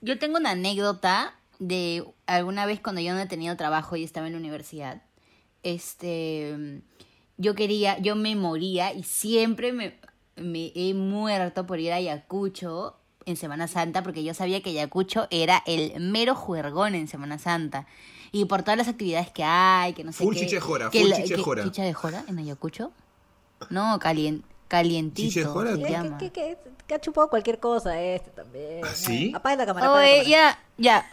[0.00, 4.26] Yo tengo una anécdota de alguna vez cuando yo no he tenido trabajo y estaba
[4.26, 5.02] en la universidad.
[5.62, 6.82] Este.
[7.36, 7.98] Yo quería.
[7.98, 9.98] Yo me moría y siempre me,
[10.36, 15.26] me he muerto por ir a Ayacucho en Semana Santa porque yo sabía que Ayacucho
[15.30, 17.86] era el mero juergón en Semana Santa.
[18.34, 20.40] Y por todas las actividades que hay, que no sé Full qué.
[20.40, 21.64] chichejora, que full la- que- chichejora.
[21.64, 22.90] ¿Chicha de jora en Ayacucho?
[23.70, 25.28] No, calien, calientito.
[25.28, 25.72] Chichejora.
[25.72, 26.18] se ¿Qué- ¿Qué, llama.
[26.18, 28.80] qué, qué, que ha chupado cualquier cosa este también.
[28.84, 29.30] ¿Ah, sí?
[29.34, 29.92] Apaga la cámara.
[29.92, 31.08] Oye, ya, ya.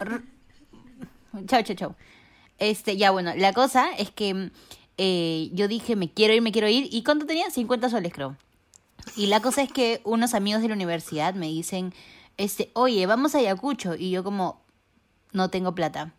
[1.46, 1.94] Chau, chau, chau.
[2.58, 4.50] Este, ya, bueno, la cosa es que
[4.98, 6.88] eh, yo dije, me quiero ir, me quiero ir.
[6.90, 7.50] ¿Y cuánto tenía?
[7.50, 8.36] 50 soles, creo.
[9.16, 11.94] Y la cosa es que unos amigos de la universidad me dicen,
[12.36, 13.94] este, oye, vamos a Ayacucho.
[13.94, 14.60] Y yo como,
[15.32, 16.12] no tengo plata.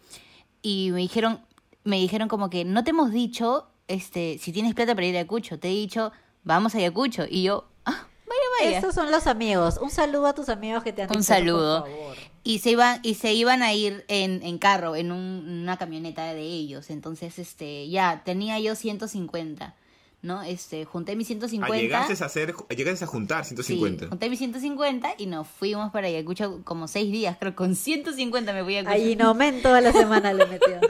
[0.64, 1.42] Y me dijeron,
[1.84, 5.20] me dijeron como que, no te hemos dicho, este, si tienes plata para ir a
[5.20, 5.60] Ayacucho.
[5.60, 6.12] Te he dicho,
[6.44, 7.26] vamos a Ayacucho.
[7.30, 8.78] Y yo, ah, vaya, vaya.
[8.80, 9.78] Estos son los amigos.
[9.82, 11.82] Un saludo a tus amigos que te han Un dicho saludo.
[11.84, 12.18] por favor.
[12.46, 16.34] Y se iban, y se iban a ir en, en carro, en un- una camioneta
[16.34, 16.90] de ellos.
[16.90, 19.76] Entonces, este, ya, tenía yo 150,
[20.24, 20.42] ¿no?
[20.42, 21.78] Este, junté mis A 150.
[21.78, 24.08] llegaste a hacer, llegaste a juntar Sí, 150.
[24.08, 28.64] junté mis 150 y nos fuimos para Ayacucho como seis días, creo, con 150 me
[28.64, 28.96] fui a Ayacucho.
[29.04, 30.80] Allí no men toda la semana le metió.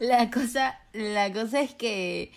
[0.00, 2.32] La cosa, la cosa es que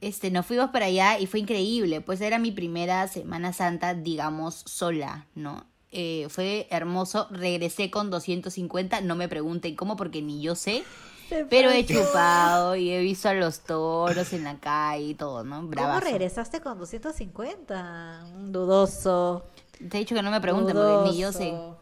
[0.00, 2.00] este, nos fuimos para allá y fue increíble.
[2.00, 5.64] Pues era mi primera Semana Santa, digamos, sola, ¿no?
[5.92, 7.28] Eh, fue hermoso.
[7.30, 9.00] Regresé con 250.
[9.02, 10.82] No me pregunten cómo, porque ni yo sé.
[11.28, 15.42] Se Pero he chupado y he visto a los toros en la calle y todo,
[15.44, 15.56] ¿no?
[15.56, 16.00] ¿Cómo Bravazo.
[16.06, 18.26] regresaste con 250?
[18.34, 19.44] Un dudoso.
[19.88, 21.50] Te he dicho que no me pregunten porque ni yo sé.
[21.50, 21.78] dudoso.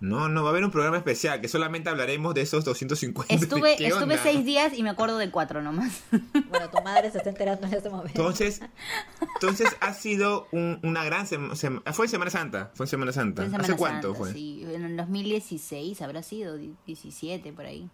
[0.00, 3.32] No, no, va a haber un programa especial que solamente hablaremos de esos 250.
[3.34, 4.18] Estuve, ¿Qué estuve onda?
[4.22, 6.02] seis días y me acuerdo de cuatro nomás.
[6.50, 8.10] Bueno, tu madre se está enterando en este momento.
[8.20, 8.60] Entonces,
[9.36, 11.54] entonces ha sido un- una gran semana.
[11.92, 12.70] fue en Semana Santa.
[12.74, 13.42] Fue en Semana Santa.
[13.42, 14.32] Fue en ¿Hace Semana cuánto Santa, fue?
[14.34, 17.88] Sí, en el 2016 habrá sido, 17 por ahí.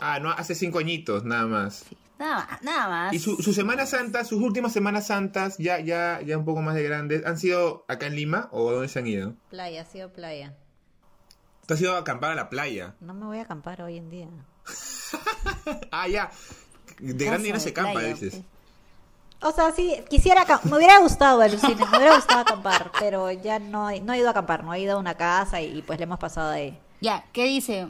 [0.00, 1.84] Ah, no, hace cinco añitos, nada más.
[1.88, 3.12] Sí, nada más, nada más.
[3.14, 6.74] Y su, su Semana Santa, sus últimas Semanas Santas, ya, ya, ya un poco más
[6.74, 9.34] de grandes, ¿han sido acá en Lima o dónde se han ido?
[9.50, 10.54] Playa, ha sido playa.
[11.66, 12.94] Tú has ido a acampar a la playa.
[13.00, 14.28] No me voy a acampar hoy en día.
[15.90, 16.30] Ah, ya.
[16.98, 18.40] De grande ya no se de campa, playa, dices.
[19.42, 23.90] O sea, sí, quisiera Me hubiera gustado, Alucine, me hubiera gustado acampar, pero ya no,
[23.90, 25.98] he- no he ido a acampar, no he ido a una casa y, y pues
[25.98, 26.78] le hemos pasado ahí.
[27.00, 27.88] Ya, ¿qué dice?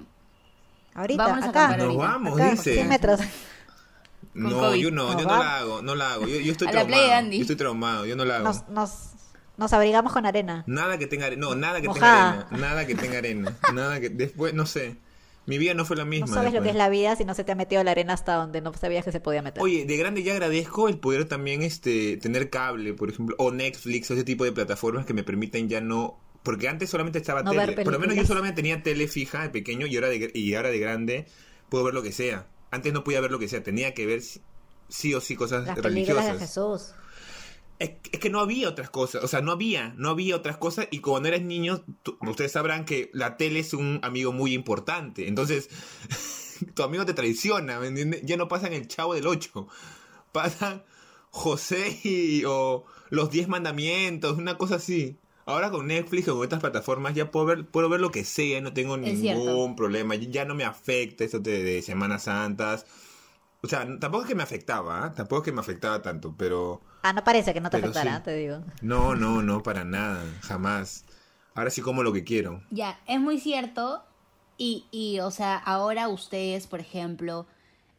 [0.97, 1.65] Ahorita, Vámonos a acá.
[1.67, 2.13] acampar Nos ahorita.
[2.13, 2.75] vamos, acá, dice.
[2.75, 3.21] 100 metros.
[4.35, 4.79] No, COVID.
[4.79, 6.27] yo no, Nos yo no la hago, no la hago.
[6.27, 7.19] Yo, yo estoy A la playa de traumado.
[7.25, 7.37] Andy.
[7.39, 8.45] Yo estoy traumado, yo no la hago.
[8.45, 8.93] Nos, nos,
[9.57, 10.63] nos abrigamos con arena.
[10.67, 12.33] Nada que tenga arena, no, nada que Mojada.
[12.33, 14.97] tenga arena, nada que tenga arena, nada que después no sé.
[15.47, 16.27] Mi vida no fue la No misma.
[16.27, 18.35] sabes lo que es la vida si no se te ha metido la arena hasta
[18.35, 19.63] donde no sabías que se podía meter.
[19.63, 24.11] Oye, de grande ya agradezco el poder también este tener cable, por ejemplo, o Netflix,
[24.11, 27.51] o ese tipo de plataformas que me permiten ya no porque antes solamente estaba No
[27.51, 27.85] tele.
[27.85, 30.71] Por lo menos yo solamente tenía tele fija de pequeño y ahora de, y ahora
[30.71, 31.27] de grande
[31.69, 32.47] puedo ver lo que sea.
[32.71, 34.23] Antes no podía ver lo que sea, tenía que ver
[34.89, 36.39] sí, o sí cosas Las películas de religiosas.
[36.39, 36.95] Jesús.
[37.79, 40.89] Es, es que no había otras cosas, o sea, no había, no había otras cosas
[40.91, 45.29] y cuando eres niño, tú- ustedes sabrán que la tele es un amigo muy importante,
[45.29, 45.69] entonces
[46.75, 48.23] tu amigo te traiciona, ¿me entiendes?
[48.25, 49.69] Ya no pasan el chavo del 8,
[50.33, 50.85] pasan
[51.31, 55.19] José y, o los 10 mandamientos, una cosa así.
[55.47, 58.61] Ahora con Netflix o con otras plataformas ya puedo ver, puedo ver lo que sea,
[58.61, 62.85] no tengo ningún problema, ya no me afecta eso de, de Semanas Santas.
[63.63, 65.13] O sea, tampoco es que me afectaba, ¿ah?
[65.15, 66.81] tampoco es que me afectaba tanto, pero...
[67.03, 68.25] Ah, no parece que no te afectará, sí.
[68.25, 68.65] te digo.
[68.83, 71.05] No, no, no, para nada, jamás.
[71.55, 72.63] Ahora sí como lo que quiero.
[72.71, 74.03] Ya, es muy cierto.
[74.59, 77.47] Y, y o sea, ahora ustedes, por ejemplo,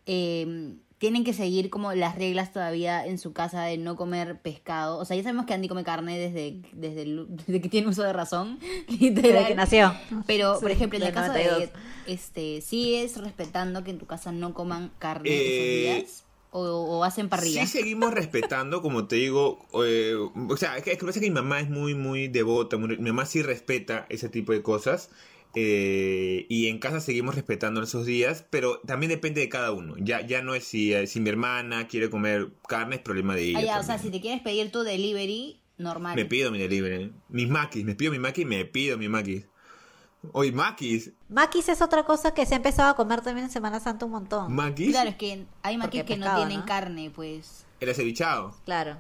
[0.06, 4.98] eh, tienen que seguir como las reglas todavía en su casa de no comer pescado.
[4.98, 8.04] O sea, ya sabemos que Andy come carne desde, desde, el- desde que tiene uso
[8.04, 9.34] de razón, literal.
[9.34, 9.94] Desde que nació.
[10.26, 11.70] Pero, por Sí, ejemplo, en el caso de 92.
[12.08, 16.24] este, ¿sigues respetando que en tu casa no coman carne Eh, esos días?
[16.50, 17.66] ¿O, o hacen parrilla?
[17.68, 20.16] Sí seguimos respetando, como te digo, eh,
[20.50, 22.98] o sea, es que, es que pasa que mi mamá es muy, muy devota, muy-
[22.98, 25.10] mi mamá sí respeta ese tipo de cosas.
[25.60, 29.96] Eh, y en casa seguimos respetando esos días, pero también depende de cada uno.
[29.98, 33.42] Ya, ya no es si, eh, si mi hermana quiere comer carne, es problema de
[33.50, 33.60] ella.
[33.60, 36.16] Ah, ya, o sea, si te quieres pedir tu delivery, normal.
[36.16, 37.12] Me pido mi delivery.
[37.30, 39.46] Mis maquis, me pido mi maquis, me pido mi maquis.
[40.32, 43.80] Oye, maquis, Maquis es otra cosa que se ha empezado a comer también en Semana
[43.80, 44.54] Santa un montón.
[44.54, 46.66] maquis, Claro, es que hay maquis Porque que no tienen ¿no?
[46.66, 47.66] carne, pues.
[47.80, 48.56] el acevichado.
[48.66, 48.98] Claro.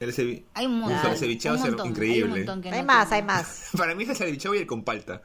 [0.00, 1.12] El acevi- Hay un montón.
[1.12, 2.14] el cevichado un es increíble.
[2.14, 3.68] Hay, un montón que Hay no más, hay más.
[3.76, 5.22] Para mí es el cevichado y el con palta.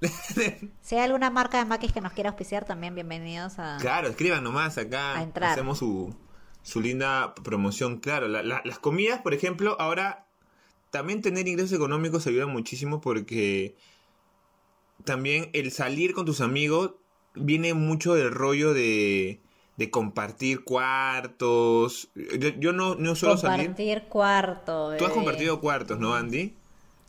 [0.80, 3.78] Si hay alguna marca de maquis que nos quiera auspiciar, también bienvenidos a...
[3.80, 5.18] Claro, escriban nomás acá.
[5.18, 5.52] A entrar.
[5.52, 6.14] Hacemos su,
[6.62, 7.98] su linda promoción.
[7.98, 10.26] Claro, la- la- las comidas, por ejemplo, ahora
[10.90, 13.76] también tener ingresos económicos ayuda muchísimo porque
[15.04, 16.92] también el salir con tus amigos
[17.34, 19.40] viene mucho del rollo de,
[19.76, 22.08] de compartir cuartos.
[22.14, 23.66] Yo, yo no, no suelo salir.
[23.66, 24.88] Compartir cuarto.
[24.98, 25.12] Tú has bebé.
[25.14, 26.56] compartido cuartos, ¿no, Andy?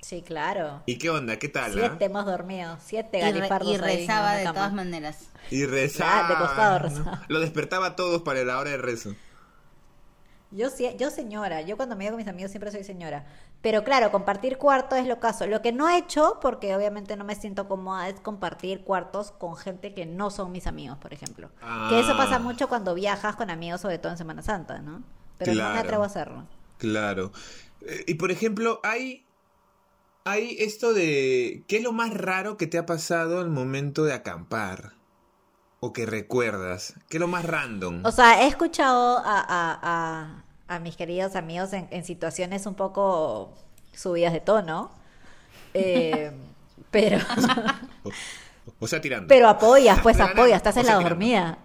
[0.02, 0.82] Sí, claro.
[0.88, 1.38] ¿Y qué onda?
[1.38, 1.74] ¿Qué tal?
[1.74, 2.78] Siete hemos dormido.
[2.84, 4.54] Siete Y, re- galifardos y ahí en rezaba de cama.
[4.56, 5.30] todas maneras.
[5.52, 6.26] Y rezaba.
[6.26, 6.80] Ah, de costado ¿no?
[6.80, 7.26] rezaba.
[7.28, 9.16] Lo despertaba a todos para la hora de rezo.
[10.50, 13.26] Yo, sí- yo señora, yo cuando me veo con mis amigos siempre soy señora.
[13.62, 15.46] Pero claro, compartir cuarto es lo caso.
[15.48, 19.56] Lo que no he hecho, porque obviamente no me siento cómoda, es compartir cuartos con
[19.56, 21.52] gente que no son mis amigos, por ejemplo.
[21.90, 22.40] Que eso pasa Ah.
[22.40, 25.04] mucho cuando viajas con amigos, sobre todo en Semana Santa, ¿no?
[25.38, 25.74] Pero no Claro.
[25.76, 26.44] me atrevo a hacerlo.
[26.80, 27.32] Claro.
[27.86, 29.24] Eh, y por ejemplo, hay,
[30.24, 31.64] hay esto de...
[31.68, 34.94] ¿Qué es lo más raro que te ha pasado al momento de acampar?
[35.80, 36.94] O que recuerdas.
[37.10, 38.02] ¿Qué es lo más random?
[38.06, 40.44] O sea, he escuchado a, a- a-
[40.76, 43.54] a mis queridos amigos en, en situaciones un poco
[43.94, 44.92] subidas de tono.
[45.74, 46.32] eh,
[46.92, 47.18] pero,
[48.04, 48.12] O,
[48.80, 49.28] o sea, tirando.
[49.28, 51.58] pero apoyas, pues apoyas, o sea, la dormida.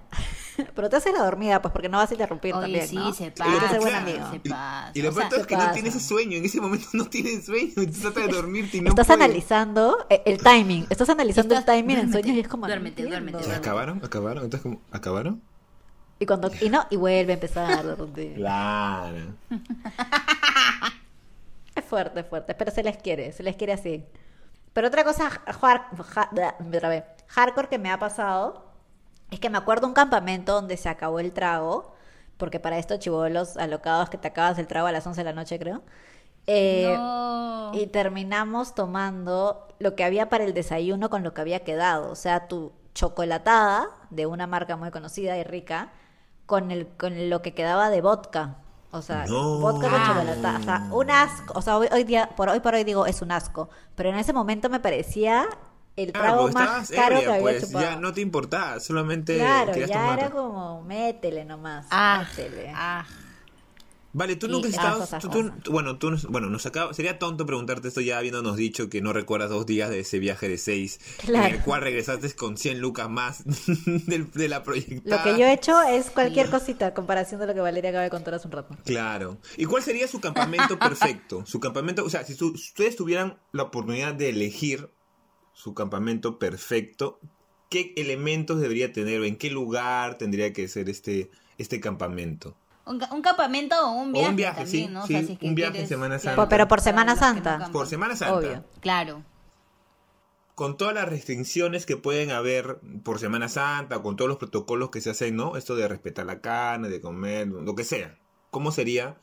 [0.75, 3.13] Pero te haces la dormida, pues porque no vas a interrumpir Oye, también, sí, ¿no?
[3.13, 4.31] se pasa, buen amigo.
[4.31, 4.91] se Y- pasa.
[4.95, 6.37] Y lo peor es ¿qué que no tienes sueño.
[6.39, 7.73] En ese momento no tienes sueño.
[7.77, 9.23] Y tú tratas de dormirte y no Estás puedes.
[9.23, 12.63] analizando eh, el timing, estás analizando Estás- el timing en duérmete, sueños y es como...
[12.63, 13.11] no duérmete, entiendo.
[13.13, 13.69] duérmete, ¿Se duérmete.
[13.69, 14.05] acabaron?
[14.05, 14.45] ¿Acabaron?
[14.45, 15.43] Entonces, como, ¿acabaron?
[16.19, 17.85] Y cuando y no, y vuelve a empezar.
[17.85, 18.33] de repente.
[18.37, 19.35] Claro.
[21.75, 24.05] Es fuerte, es fuerte, pero se les quiere, se les quiere así.
[24.73, 25.43] Pero otra cosa har-
[26.17, 28.66] ha- bla, otra vez, hardcore que me ha pasado
[29.31, 31.95] es que me acuerdo un campamento donde se acabó el trago,
[32.37, 35.33] porque para estos chivolos alocados que te acabas el trago a las 11 de la
[35.33, 35.83] noche, creo.
[36.47, 37.71] Eh, No.
[37.75, 42.11] Y terminamos tomando lo que había para el desayuno con lo que había quedado.
[42.11, 45.91] O sea, tu chocolatada de una marca muy conocida y rica
[46.47, 48.57] con, el, con lo que quedaba de vodka.
[48.93, 49.59] O sea, No.
[49.59, 50.59] vodka con chocolatada.
[50.59, 51.53] O sea, un asco.
[51.59, 53.69] O sea, hoy, hoy día, por hoy por hoy digo, es un asco.
[53.97, 55.47] Pero en ese momento me parecía
[55.97, 57.67] el trago más caro ebria, que había pues.
[57.67, 57.85] chupado.
[57.85, 58.81] Ya no te importaba.
[58.81, 60.19] Solamente claro, querías ya tomar.
[60.19, 61.87] era como, métele nomás.
[61.91, 62.73] Ah, métele.
[62.75, 63.07] ah.
[64.13, 65.13] Vale, tú nunca estabas.
[65.13, 68.57] ascos, tú- tú- bueno, tú, nos- bueno, nos acaba, sería tonto preguntarte esto ya habiéndonos
[68.57, 71.49] dicho que no recuerdas dos días de ese viaje de seis, Claro.
[71.49, 73.43] en el cual regresaste con 100 lucas más
[74.07, 75.19] del- de la proyectada.
[75.19, 78.11] Lo que yo he hecho es cualquier cosita comparación de lo que Valeria acaba de
[78.11, 78.75] contar hace un rato.
[78.87, 79.37] Claro.
[79.59, 81.45] ¿Y cuál sería su campamento perfecto?
[81.45, 84.89] Su campamento, o sea, si, su- si ustedes tuvieran la oportunidad de elegir
[85.57, 87.19] su campamento perfecto,
[87.71, 92.55] ¿qué elementos debería tener o en qué lugar tendría que ser este, este campamento?
[92.85, 94.29] Un, ca- un campamento o un O viaje.
[94.31, 95.03] un viaje, también, sí, ¿no?
[95.03, 96.49] O sí, sea, si es que un viaje en Semana Santa.
[96.49, 97.71] Pero por Semana Santa.
[97.73, 98.35] Por Semana Santa.
[98.37, 98.65] Obvio.
[98.81, 99.25] Claro.
[100.55, 105.01] con todas las restricciones que pueden haber por Semana Santa, con todos los protocolos que
[105.01, 105.57] se hacen, ¿no?
[105.57, 108.19] Esto de respetar la carne, de comer, lo que sea.
[108.51, 109.19] ¿Cómo sería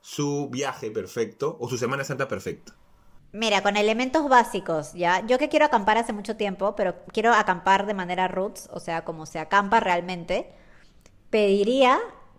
[0.00, 2.74] su viaje perfecto o su Semana Santa perfecta?
[3.34, 5.26] Mira, con elementos básicos, ¿ya?
[5.26, 9.04] Yo que quiero acampar hace mucho tiempo, pero quiero acampar de manera roots, o sea,
[9.04, 10.52] como se acampa realmente,
[11.30, 11.98] pediría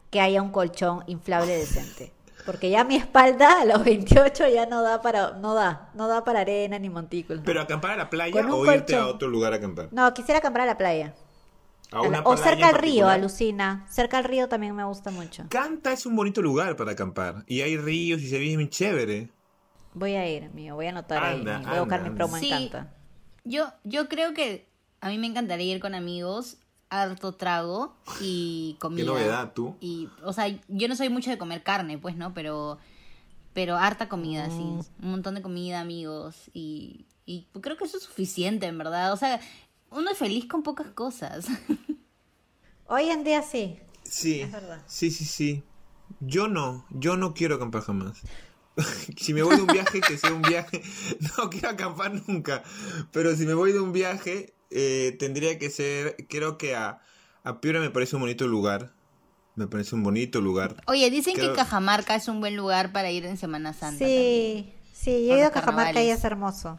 [0.10, 2.13] que haya un colchón inflable decente.
[2.45, 6.23] Porque ya mi espalda a los 28 ya no da para, no da, no da
[6.23, 7.43] para arena ni montículos.
[7.45, 9.89] ¿Pero acampar a la playa o irte a otro lugar a acampar?
[9.91, 11.13] No, quisiera acampar a la playa.
[11.91, 13.86] A una o cerca al río, alucina.
[13.89, 15.43] Cerca al río también me gusta mucho.
[15.49, 17.43] Canta es un bonito lugar para acampar.
[17.47, 19.35] Y hay ríos y se ve bien chévere.
[19.95, 21.65] Voy a ir, amigo, voy a anotar Anda, ahí.
[21.65, 22.51] Voy a buscar anda, mi promo Sí.
[22.51, 22.93] en Canta.
[23.45, 24.67] Yo, yo creo que
[25.01, 26.58] a mí me encantaría ir con amigos,
[26.89, 29.03] harto trago y comida.
[29.03, 29.75] Qué novedad, tú.
[29.79, 32.34] Y, o sea, yo no soy mucho de comer carne, pues, ¿no?
[32.34, 32.77] Pero,
[33.53, 34.58] pero harta comida, sí.
[34.60, 34.79] Mm.
[35.05, 36.49] Un montón de comida, amigos.
[36.53, 39.13] Y, y creo que eso es suficiente, en verdad.
[39.13, 39.39] O sea,
[39.91, 41.47] uno es feliz con pocas cosas.
[42.88, 43.79] Hoy en día sí.
[44.03, 44.81] Sí, Es verdad.
[44.86, 45.63] sí, sí, sí.
[46.19, 48.21] Yo no, yo no quiero acampar jamás.
[49.17, 50.81] si me voy de un viaje, que sea un viaje,
[51.38, 52.63] no quiero acampar nunca,
[53.11, 56.99] pero si me voy de un viaje, eh, tendría que ser, creo que a,
[57.43, 58.93] a Piura me parece un bonito lugar,
[59.55, 60.75] me parece un bonito lugar.
[60.88, 63.99] Oye, dicen Creo- que Cajamarca es un buen lugar para ir en Semana Santa.
[63.99, 64.65] también.
[64.65, 66.77] Sí, sí, yo Por he ido a Cajamarca y es hermoso.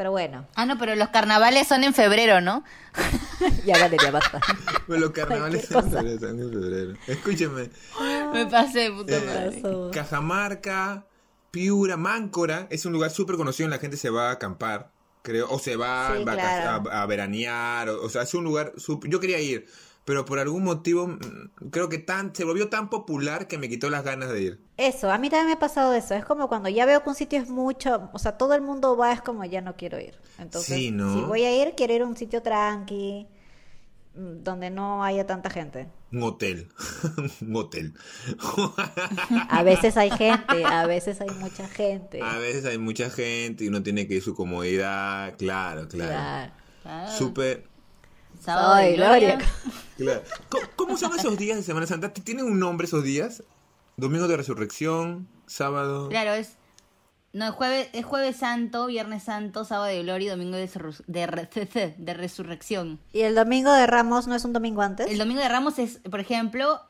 [0.00, 2.64] Pero bueno, Ah, no, pero los carnavales son en febrero, ¿no?
[3.66, 4.40] ya Valeria, basta.
[4.88, 6.94] Bueno, los carnavales Cualquier en febrero, están en febrero.
[7.06, 7.70] Escúcheme,
[8.32, 9.90] Me pasé, puta Eh.
[9.92, 11.04] Cajamarca,
[11.50, 15.58] Piura, Máncora, es un lugar súper conocido, la gente se va a acampar, creo, o
[15.58, 16.90] se va Sí, claro.
[16.90, 19.66] a, a veranear, o, o sea, es un lugar, sup- yo quería ir,
[20.10, 23.90] pero por algún motivo mm, creo que tan, se volvió tan popular que me quitó
[23.90, 24.60] las ganas de ir.
[24.76, 26.16] Eso, a mí también me ha pasado eso.
[26.16, 28.96] Es como cuando ya veo que un sitio es mucho, o sea, todo el mundo
[28.96, 30.18] va, es como ya no quiero ir.
[30.40, 31.14] Entonces, Sí, ¿no?
[31.14, 33.28] si voy a ir, quiero ir a un sitio tranqui,
[34.16, 35.86] mm, donde no haya tanta gente.
[36.10, 36.66] Un hotel,
[37.40, 37.94] un hotel.
[39.48, 42.20] A veces hay gente, a veces hay mucha gente.
[42.20, 46.10] a veces hay mucha gente y uno tiene que ir su comodidad, claro, claro.
[46.10, 46.52] Claro.
[46.82, 47.12] Claro.
[47.12, 47.69] Súper,
[48.40, 49.36] Sábado de gloria.
[49.36, 49.48] Gloria.
[49.96, 50.22] claro.
[50.48, 52.12] ¿Cómo, cómo son esos días de Semana Santa?
[52.12, 53.42] ¿Tienen un nombre esos días?
[53.96, 56.08] Domingo de Resurrección, sábado.
[56.08, 56.56] Claro, es.
[57.32, 60.68] No, es jueves, es jueves santo, viernes santo, sábado de gloria y domingo de,
[61.06, 61.48] de, re-
[61.98, 62.98] de resurrección.
[63.12, 65.08] ¿Y el domingo de Ramos no es un domingo antes?
[65.08, 66.80] El domingo de Ramos es, por ejemplo,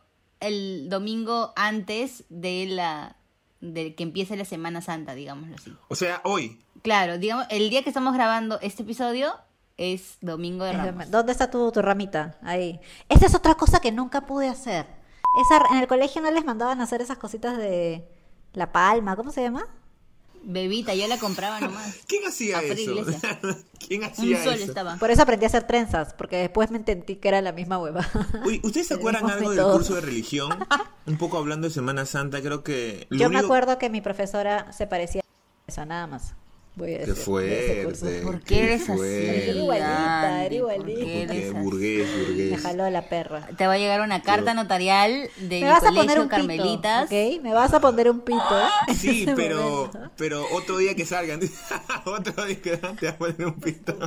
[0.40, 3.16] el domingo antes de la
[3.60, 5.76] de que empiece la Semana Santa, digámoslo así.
[5.88, 6.58] O sea, hoy.
[6.80, 9.34] Claro, digamos, el día que estamos grabando este episodio
[9.80, 11.10] es domingo de Es Ramos.
[11.10, 12.36] ¿Dónde está tu, tu ramita?
[12.42, 12.80] Ahí.
[13.08, 14.86] Esa es otra cosa que nunca pude hacer.
[15.42, 18.06] Esa, en el colegio no les mandaban a hacer esas cositas de
[18.52, 19.66] la palma, ¿cómo se llama?
[20.42, 21.96] Bebita, yo la compraba nomás.
[22.06, 22.78] ¿Quién hacía eso?
[22.78, 23.40] iglesia.
[23.86, 24.64] ¿Quién Un hacía sol eso?
[24.64, 24.96] estaba.
[24.96, 28.06] Por eso aprendí a hacer trenzas, porque después me entendí que era la misma hueva.
[28.44, 30.50] Uy, ¿ustedes se acuerdan algo del curso de religión?
[31.06, 33.06] Un poco hablando de Semana Santa, creo que...
[33.08, 36.34] lo Yo me acuerdo que mi profesora se parecía a esa nada más.
[36.76, 37.22] Voy a Qué curso.
[37.24, 38.20] fuerte.
[38.24, 39.00] ¿Por qué eres así?
[39.02, 41.00] Era igualita, era ¿Por igualita.
[41.00, 41.58] qué Porque eres así?
[41.64, 42.62] burgués, Me burgués.
[42.62, 43.46] jaló a la perra.
[43.58, 47.04] Te va a llegar una carta notarial de Me vas a poner un pito, Carmelitas.
[47.06, 47.42] ¿ok?
[47.42, 48.40] Me vas a poner un pito.
[48.88, 50.10] en Sí, pero, momento.
[50.16, 51.40] pero otro día que salgan,
[52.06, 53.98] otro día que te vas a poner un pito.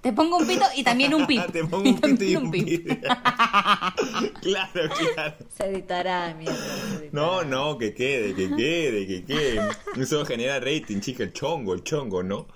[0.00, 1.44] Te pongo un pito y también un pito.
[1.52, 2.94] Te pongo un pito y un pito.
[4.40, 5.34] claro, claro.
[5.56, 6.56] Se editará, mierda.
[6.56, 7.10] se editará.
[7.12, 9.68] No, no, que quede, que quede, que quede.
[9.96, 12.46] Eso genera rating, chica, el chongo, el chongo, ¿no?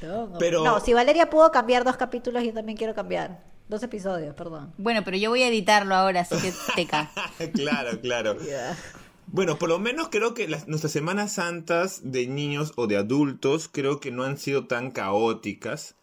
[0.00, 0.38] Chongo.
[0.38, 3.42] Pero- No, si Valeria pudo cambiar dos capítulos, yo también quiero cambiar.
[3.68, 4.72] Dos episodios, perdón.
[4.78, 7.10] Bueno, pero yo voy a editarlo ahora, así que teca.
[7.54, 8.36] claro, claro.
[9.26, 13.68] Bueno, por lo menos creo que las, nuestras Semanas Santas de niños o de adultos
[13.70, 15.96] creo que no han sido tan caóticas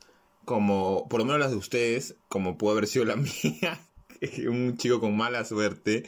[0.45, 3.79] como, por lo menos las de ustedes, como pudo haber sido la mía,
[4.19, 6.03] que un chico con mala suerte.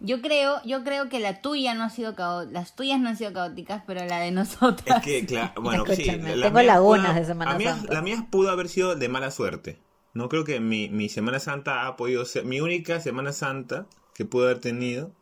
[0.00, 3.16] Yo creo, yo creo que la tuya no ha sido caótica, las tuyas no han
[3.16, 4.98] sido caóticas, pero la de nosotras.
[4.98, 6.04] Es que, claro, bueno, sí.
[6.04, 7.92] La tengo lagunas de Semana la mía, Santa.
[7.92, 9.80] La mía pudo haber sido de mala suerte.
[10.14, 14.24] No creo que mi, mi Semana Santa ha podido ser, mi única Semana Santa que
[14.24, 15.12] pudo haber tenido.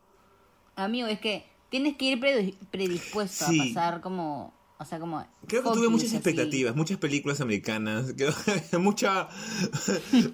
[0.76, 3.60] Amigo, es que tienes que ir predi- predispuesto Sí.
[3.60, 5.24] a pasar como, o sea, como...
[5.46, 6.16] Creo que tuve muchas así.
[6.16, 8.32] expectativas, muchas películas americanas, creo
[8.70, 9.28] que mucha,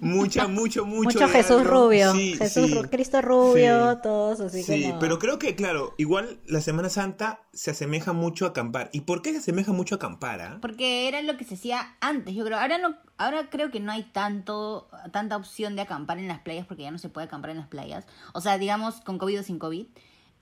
[0.01, 1.03] mucha, mucho, mucho.
[1.19, 1.85] Mucho Jesús algo.
[1.85, 2.13] Rubio.
[2.13, 2.81] Sí, Jesús sí.
[2.89, 3.99] Cristo Rubio, Sí.
[4.03, 4.99] todos así Sí, como.
[4.99, 8.89] pero creo que, claro, igual la Semana Santa se asemeja mucho a acampar.
[8.93, 10.41] ¿Y por qué se asemeja mucho a acampar?
[10.41, 10.57] ah?
[10.61, 12.57] Porque era lo que se hacía antes, yo creo.
[12.59, 16.65] Ahora no, ahora creo que no hay tanto, tanta opción de acampar en las playas
[16.65, 18.05] porque ya no se puede acampar en las playas.
[18.33, 19.85] O sea, digamos, con COVID o sin COVID,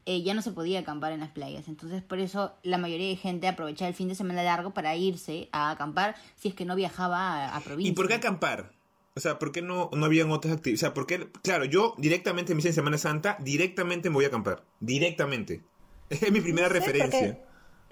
[0.05, 1.67] eh, ya no se podía acampar en las playas.
[1.67, 5.49] Entonces, por eso la mayoría de gente aprovechaba el fin de semana largo para irse
[5.51, 7.91] a acampar si es que no viajaba a, a provincia.
[7.91, 8.71] ¿Y por qué acampar?
[9.15, 10.79] O sea, ¿por qué no, no habían otras actividades?
[10.79, 11.29] O sea, ¿por qué?
[11.43, 14.63] Claro, yo directamente me hice en Semana Santa, directamente me voy a acampar.
[14.79, 15.61] Directamente.
[16.09, 17.19] Es mi primera No sé, referencia.
[17.19, 17.51] porque-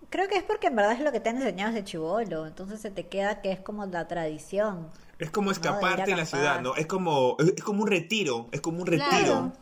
[0.10, 2.48] Creo que es porque en verdad es lo que te han enseñado desde chivolo.
[2.48, 4.88] Entonces se te queda que es como la tradición.
[5.20, 6.76] Es como de ir a escaparte de la ciudad, ¿no?
[6.76, 9.54] Es como, es, es como un retiro, es como un retiro, Claro.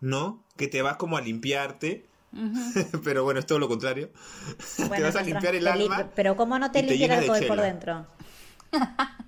[0.00, 0.41] ¿no?
[0.56, 2.06] Que te vas como a limpiarte.
[3.04, 4.10] pero bueno, es todo lo contrario.
[4.76, 6.10] te vas a limpiar el alma.
[6.14, 8.06] Pero ¿cómo no te limpia el de alcohol por dentro?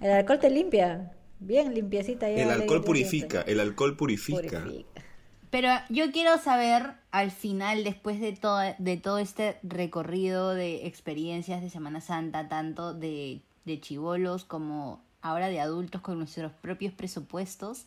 [0.00, 1.12] El alcohol te limpia.
[1.38, 2.30] Bien limpiecita.
[2.30, 4.62] ya El alcohol purifica, el alcohol purifica.
[4.62, 5.02] Purifica.
[5.50, 11.62] Pero yo quiero saber al final, después de todo, de todo este recorrido de experiencias
[11.62, 17.86] de Semana Santa, tanto de, de chivolos como ahora de adultos con nuestros propios presupuestos,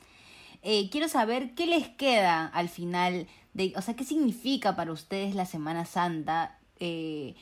[0.61, 5.35] eh, quiero saber qué les queda al final, de, o sea, qué significa para ustedes
[5.35, 6.59] la Semana Santa.
[6.79, 7.35] Eh,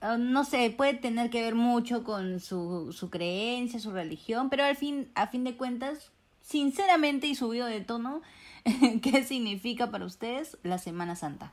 [0.00, 4.64] ah, no sé, puede tener que ver mucho con su, su creencia, su religión, pero
[4.64, 6.12] al fin, a fin de cuentas,
[6.42, 8.22] sinceramente y subido de tono,
[9.02, 11.52] ¿qué significa para ustedes la Semana Santa?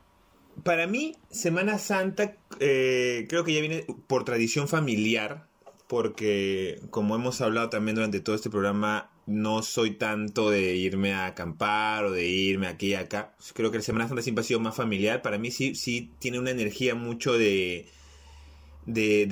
[0.64, 5.48] Para mí, Semana Santa eh, creo que ya viene por tradición familiar,
[5.88, 11.28] porque como hemos hablado también durante todo este programa, no soy tanto de irme a
[11.28, 13.36] acampar o de irme aquí y acá.
[13.54, 15.22] Creo que la Semana Santa siempre ha sido más familiar.
[15.22, 17.88] Para mí sí, sí tiene una energía mucho de,
[18.86, 19.26] de,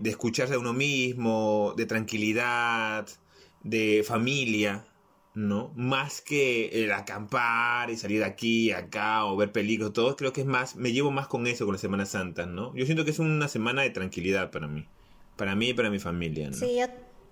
[0.00, 3.08] de, escucharse a uno mismo, de tranquilidad,
[3.62, 4.86] de familia.
[5.34, 5.72] ¿no?
[5.74, 10.42] Más que el acampar y salir de aquí, acá o ver películas, todo, creo que
[10.42, 12.72] es más, me llevo más con eso, con la Semana Santa, ¿no?
[12.76, 14.86] Yo siento que es una semana de tranquilidad para mí,
[15.34, 16.56] para mí y para mi familia, ¿no?
[16.56, 16.78] Sí,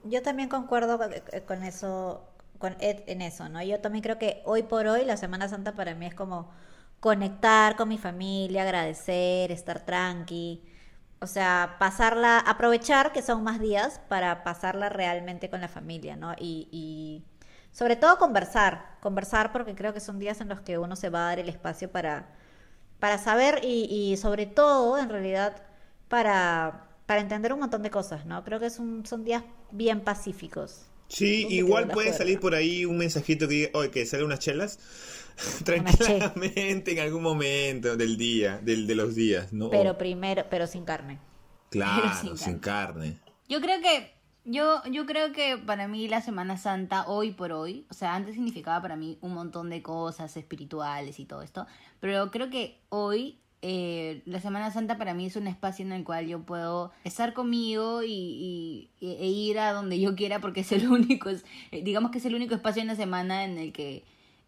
[0.05, 1.13] yo también concuerdo con,
[1.47, 2.23] con eso,
[2.59, 3.63] con Ed en eso, ¿no?
[3.63, 6.51] Yo también creo que hoy por hoy la Semana Santa para mí es como
[7.01, 10.63] conectar con mi familia, agradecer, estar tranqui,
[11.21, 16.35] o sea, pasarla, aprovechar que son más días para pasarla realmente con la familia, ¿no?
[16.39, 17.25] Y, y
[17.73, 21.21] sobre todo conversar, conversar porque creo que son días en los que uno se va
[21.27, 22.29] a dar el espacio para,
[23.01, 25.63] para saber y sobre todo, en realidad,
[26.09, 28.43] para, para entender un montón de cosas, ¿no?
[28.43, 30.87] Creo que es un- son días bien pacíficos.
[31.09, 34.39] Sí, ¿Dónde igual puede salir por ahí un mensajito que diga, oye, que salgan unas
[34.39, 34.79] chelas,
[35.59, 35.65] che.
[35.65, 39.69] tranquilamente en algún momento del día, del, de los días, ¿no?
[39.69, 41.19] Pero primero, pero sin carne.
[41.69, 43.19] claro, pero sin sin carne.
[43.47, 47.87] Yo creo que yo yo creo que para mí la Semana Santa hoy por hoy,
[47.91, 51.67] o sea, antes significaba para mí un montón de cosas espirituales y todo esto,
[52.01, 56.03] pero creo que hoy eh, la Semana Santa para mí es un espacio en el
[56.03, 60.89] cual yo puedo estar conmigo y, e ir a donde yo quiera porque es el
[60.91, 64.05] único, eh, digamos que es el único espacio en la semana en el que,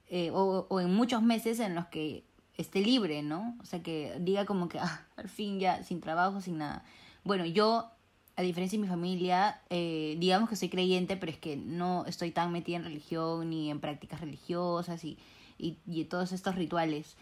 [0.08, 2.24] eh, o, o en muchos meses en los que
[2.56, 3.56] esté libre, ¿no?
[3.60, 6.84] O sea, que diga como que, ah, al fin ya, sin trabajo, sin nada.
[7.24, 7.90] Bueno, yo,
[8.36, 12.30] a diferencia de mi familia, eh, digamos que soy creyente, pero es que no estoy
[12.30, 15.18] tan metida en religión ni en prácticas religiosas y,
[15.58, 17.16] y, y todos estos rituales.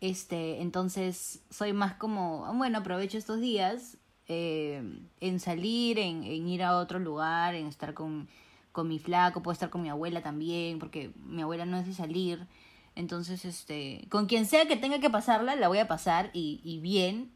[0.00, 4.82] Este, entonces soy más como, bueno, aprovecho estos días eh,
[5.20, 8.28] en salir, en, en ir a otro lugar, en estar con,
[8.72, 11.94] con mi flaco, puedo estar con mi abuela también, porque mi abuela no es de
[11.94, 12.46] salir.
[12.94, 16.80] Entonces, este, con quien sea que tenga que pasarla, la voy a pasar y, y
[16.80, 17.32] bien,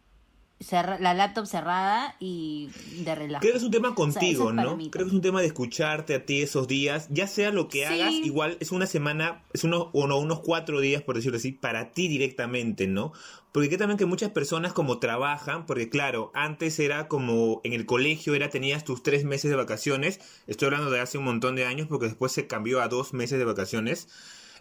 [0.65, 2.71] cerra- la laptop cerrada y
[3.05, 3.41] de relajo.
[3.41, 4.77] Creo que es un tema O sea, contigo, es ¿no?
[4.91, 7.87] Creo que es un tema de escucharte a ti esos días, ya sea lo que
[7.87, 8.01] Sí.
[8.01, 11.93] hagas, igual es una semana, es unos, uno- unos cuatro días, por decirlo así, para
[11.93, 13.13] ti directamente, ¿no?
[13.53, 17.87] Porque creo también que muchas personas como trabajan, porque claro, antes era como en el
[17.87, 21.65] colegio, era tenías tus tres meses de vacaciones, estoy hablando de hace un montón de
[21.65, 24.09] años, porque después se cambió a dos meses de vacaciones.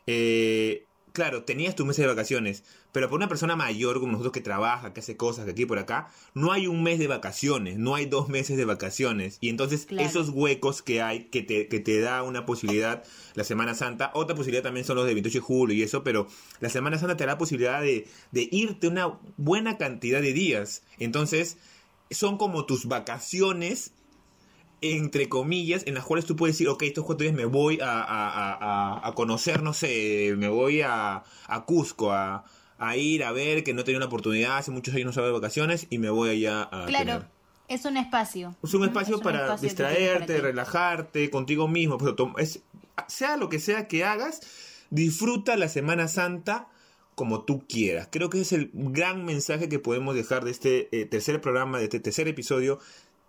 [0.06, 2.64] Eh, claro, tenías tus meses de vacaciones,
[2.94, 5.80] pero para una persona mayor como nosotros que trabaja, que hace cosas, que aquí por
[5.80, 9.40] acá, no hay un mes de vacaciones, no hay dos meses de vacaciones.
[9.42, 10.08] Y entonces Claro.
[10.08, 13.04] esos huecos que hay, que te, que te da una posibilidad,
[13.36, 16.28] la Semana Santa, otra posibilidad también son los de 28 de julio y eso, pero
[16.62, 20.84] la Semana Santa te da la posibilidad de, de irte una buena cantidad de días.
[21.00, 21.58] Entonces,
[22.12, 23.92] son como tus vacaciones
[24.82, 28.02] entre comillas, en las cuales tú puedes decir, ok, estos cuatro días me voy a,
[28.02, 28.54] a- a-
[28.98, 32.44] a- a conocer, no sé, me voy a, a Cusco, a,
[32.90, 35.34] a ir a ver que no tenido la oportunidad, hace muchos años no salgo de
[35.34, 37.26] vacaciones y me voy allá a Claro, tener.
[37.68, 38.56] es un espacio.
[38.64, 41.98] Es un espacio Es un para espacio distraerte, para relajarte contigo mismo.
[42.16, 42.62] Tom- es,
[43.08, 44.42] sea lo que sea que hagas,
[44.90, 46.68] disfruta la Semana Santa
[47.16, 48.08] como tú quieras.
[48.12, 51.78] Creo que ese es el gran mensaje que podemos dejar de este eh, tercer programa,
[51.78, 52.80] de este tercer episodio.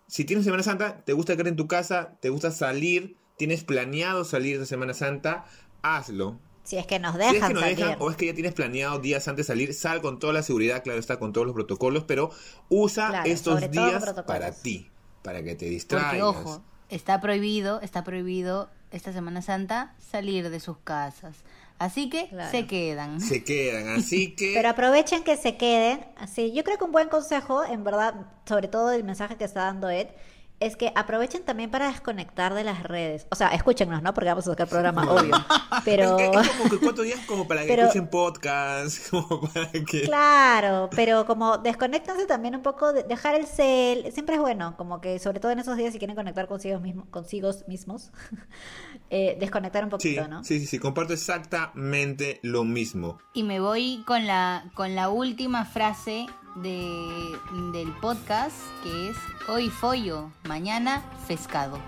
[0.07, 4.23] Si tienes Semana Santa, te gusta quedar en tu casa, te gusta salir, tienes planeado
[4.25, 5.45] salir de Semana Santa,
[5.81, 6.39] hazlo.
[6.65, 7.77] Si es que nos Si dejan es que no salir.
[7.77, 10.43] dejan o es que ya tienes planeado días antes de salir, sal con toda la
[10.43, 12.31] seguridad, claro está, con todos los protocolos, pero
[12.69, 14.89] usa Claro, estos días para ti,
[15.23, 16.21] para que te Porque, distraigas.
[16.23, 21.37] ojo, está prohibido, está prohibido esta Semana Santa salir de sus casas.
[21.77, 22.49] Así que Claro.
[22.51, 23.19] se quedan.
[23.21, 24.53] Se quedan, así que...
[24.55, 26.05] Pero aprovechen que se queden.
[26.17, 28.15] Así, yo creo que un buen consejo, en verdad,
[28.47, 30.07] sobre todo el mensaje que está dando Ed,
[30.61, 33.27] es que aprovechen también para desconectar de las redes.
[33.29, 34.13] O sea, escúchenos, ¿no?
[34.13, 35.35] Porque vamos a sacar programa, obvio.
[35.83, 36.17] Pero...
[36.17, 40.03] Es, es como que cuatro días como para que Pero- escuchen podcast, como para que...
[40.03, 45.01] Claro, pero como desconéctense también un poco, de- dejar el cel, siempre es bueno, como
[45.01, 48.11] que sobre todo en esos días si quieren conectar consigo, mismo, consigo mismos,
[49.09, 50.43] eh, desconectar un Sí, poquito, ¿no?
[50.43, 53.17] sí, sí, sí, comparto exactamente lo mismo.
[53.33, 57.35] Y me voy con la, con la última frase de,
[57.71, 61.79] del podcast, que es hoy follo, mañana pescado.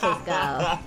[0.00, 0.80] Pescado.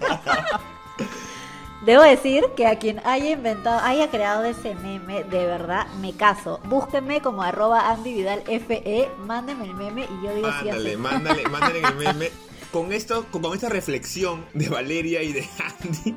[1.85, 6.59] Debo decir que a quien haya inventado, haya creado ese meme, de verdad me caso.
[6.65, 10.65] Búsquenme como arroba Andy Vidal FE, mándenme el meme y yo digo sí
[10.97, 12.31] Mándale, mándale, el meme.
[12.71, 15.47] Con esto, con, con esta reflexión de Valeria y de
[15.83, 16.15] Andy,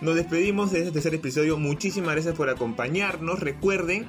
[0.00, 1.56] nos despedimos de este tercer episodio.
[1.56, 3.38] Muchísimas gracias por acompañarnos.
[3.38, 4.08] Recuerden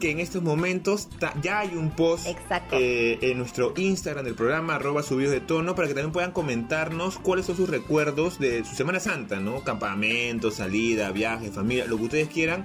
[0.00, 1.08] que en estos momentos
[1.42, 2.76] ya hay un post Exacto.
[2.78, 7.18] eh, en nuestro Instagram del programa, arroba subidos de tono, para que también puedan comentarnos
[7.18, 9.62] cuáles son sus recuerdos de su Semana Santa, ¿no?
[9.64, 12.64] Campamento, salida, viaje, familia, lo que ustedes quieran,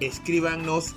[0.00, 0.94] escríbanos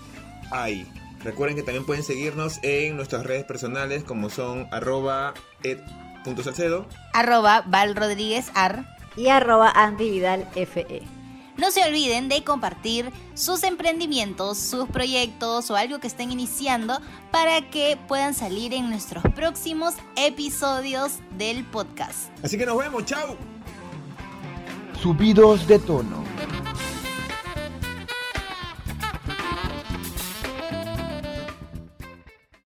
[0.52, 0.86] ahí.
[1.24, 5.34] Recuerden que también pueden seguirnos en nuestras redes personales como son arroba
[5.64, 6.88] ed.salcedo.
[7.14, 8.96] Arroba Val Rodríguez Ar.
[9.18, 10.66] Y arroba Andy Vidal E.
[10.66, 11.02] FE.
[11.58, 17.00] No se olviden de compartir sus emprendimientos, sus proyectos o algo que estén iniciando
[17.32, 22.30] para que puedan salir en nuestros próximos episodios del podcast.
[22.44, 23.38] Así que nos vemos, chao.
[25.02, 26.35] Subidos de tono.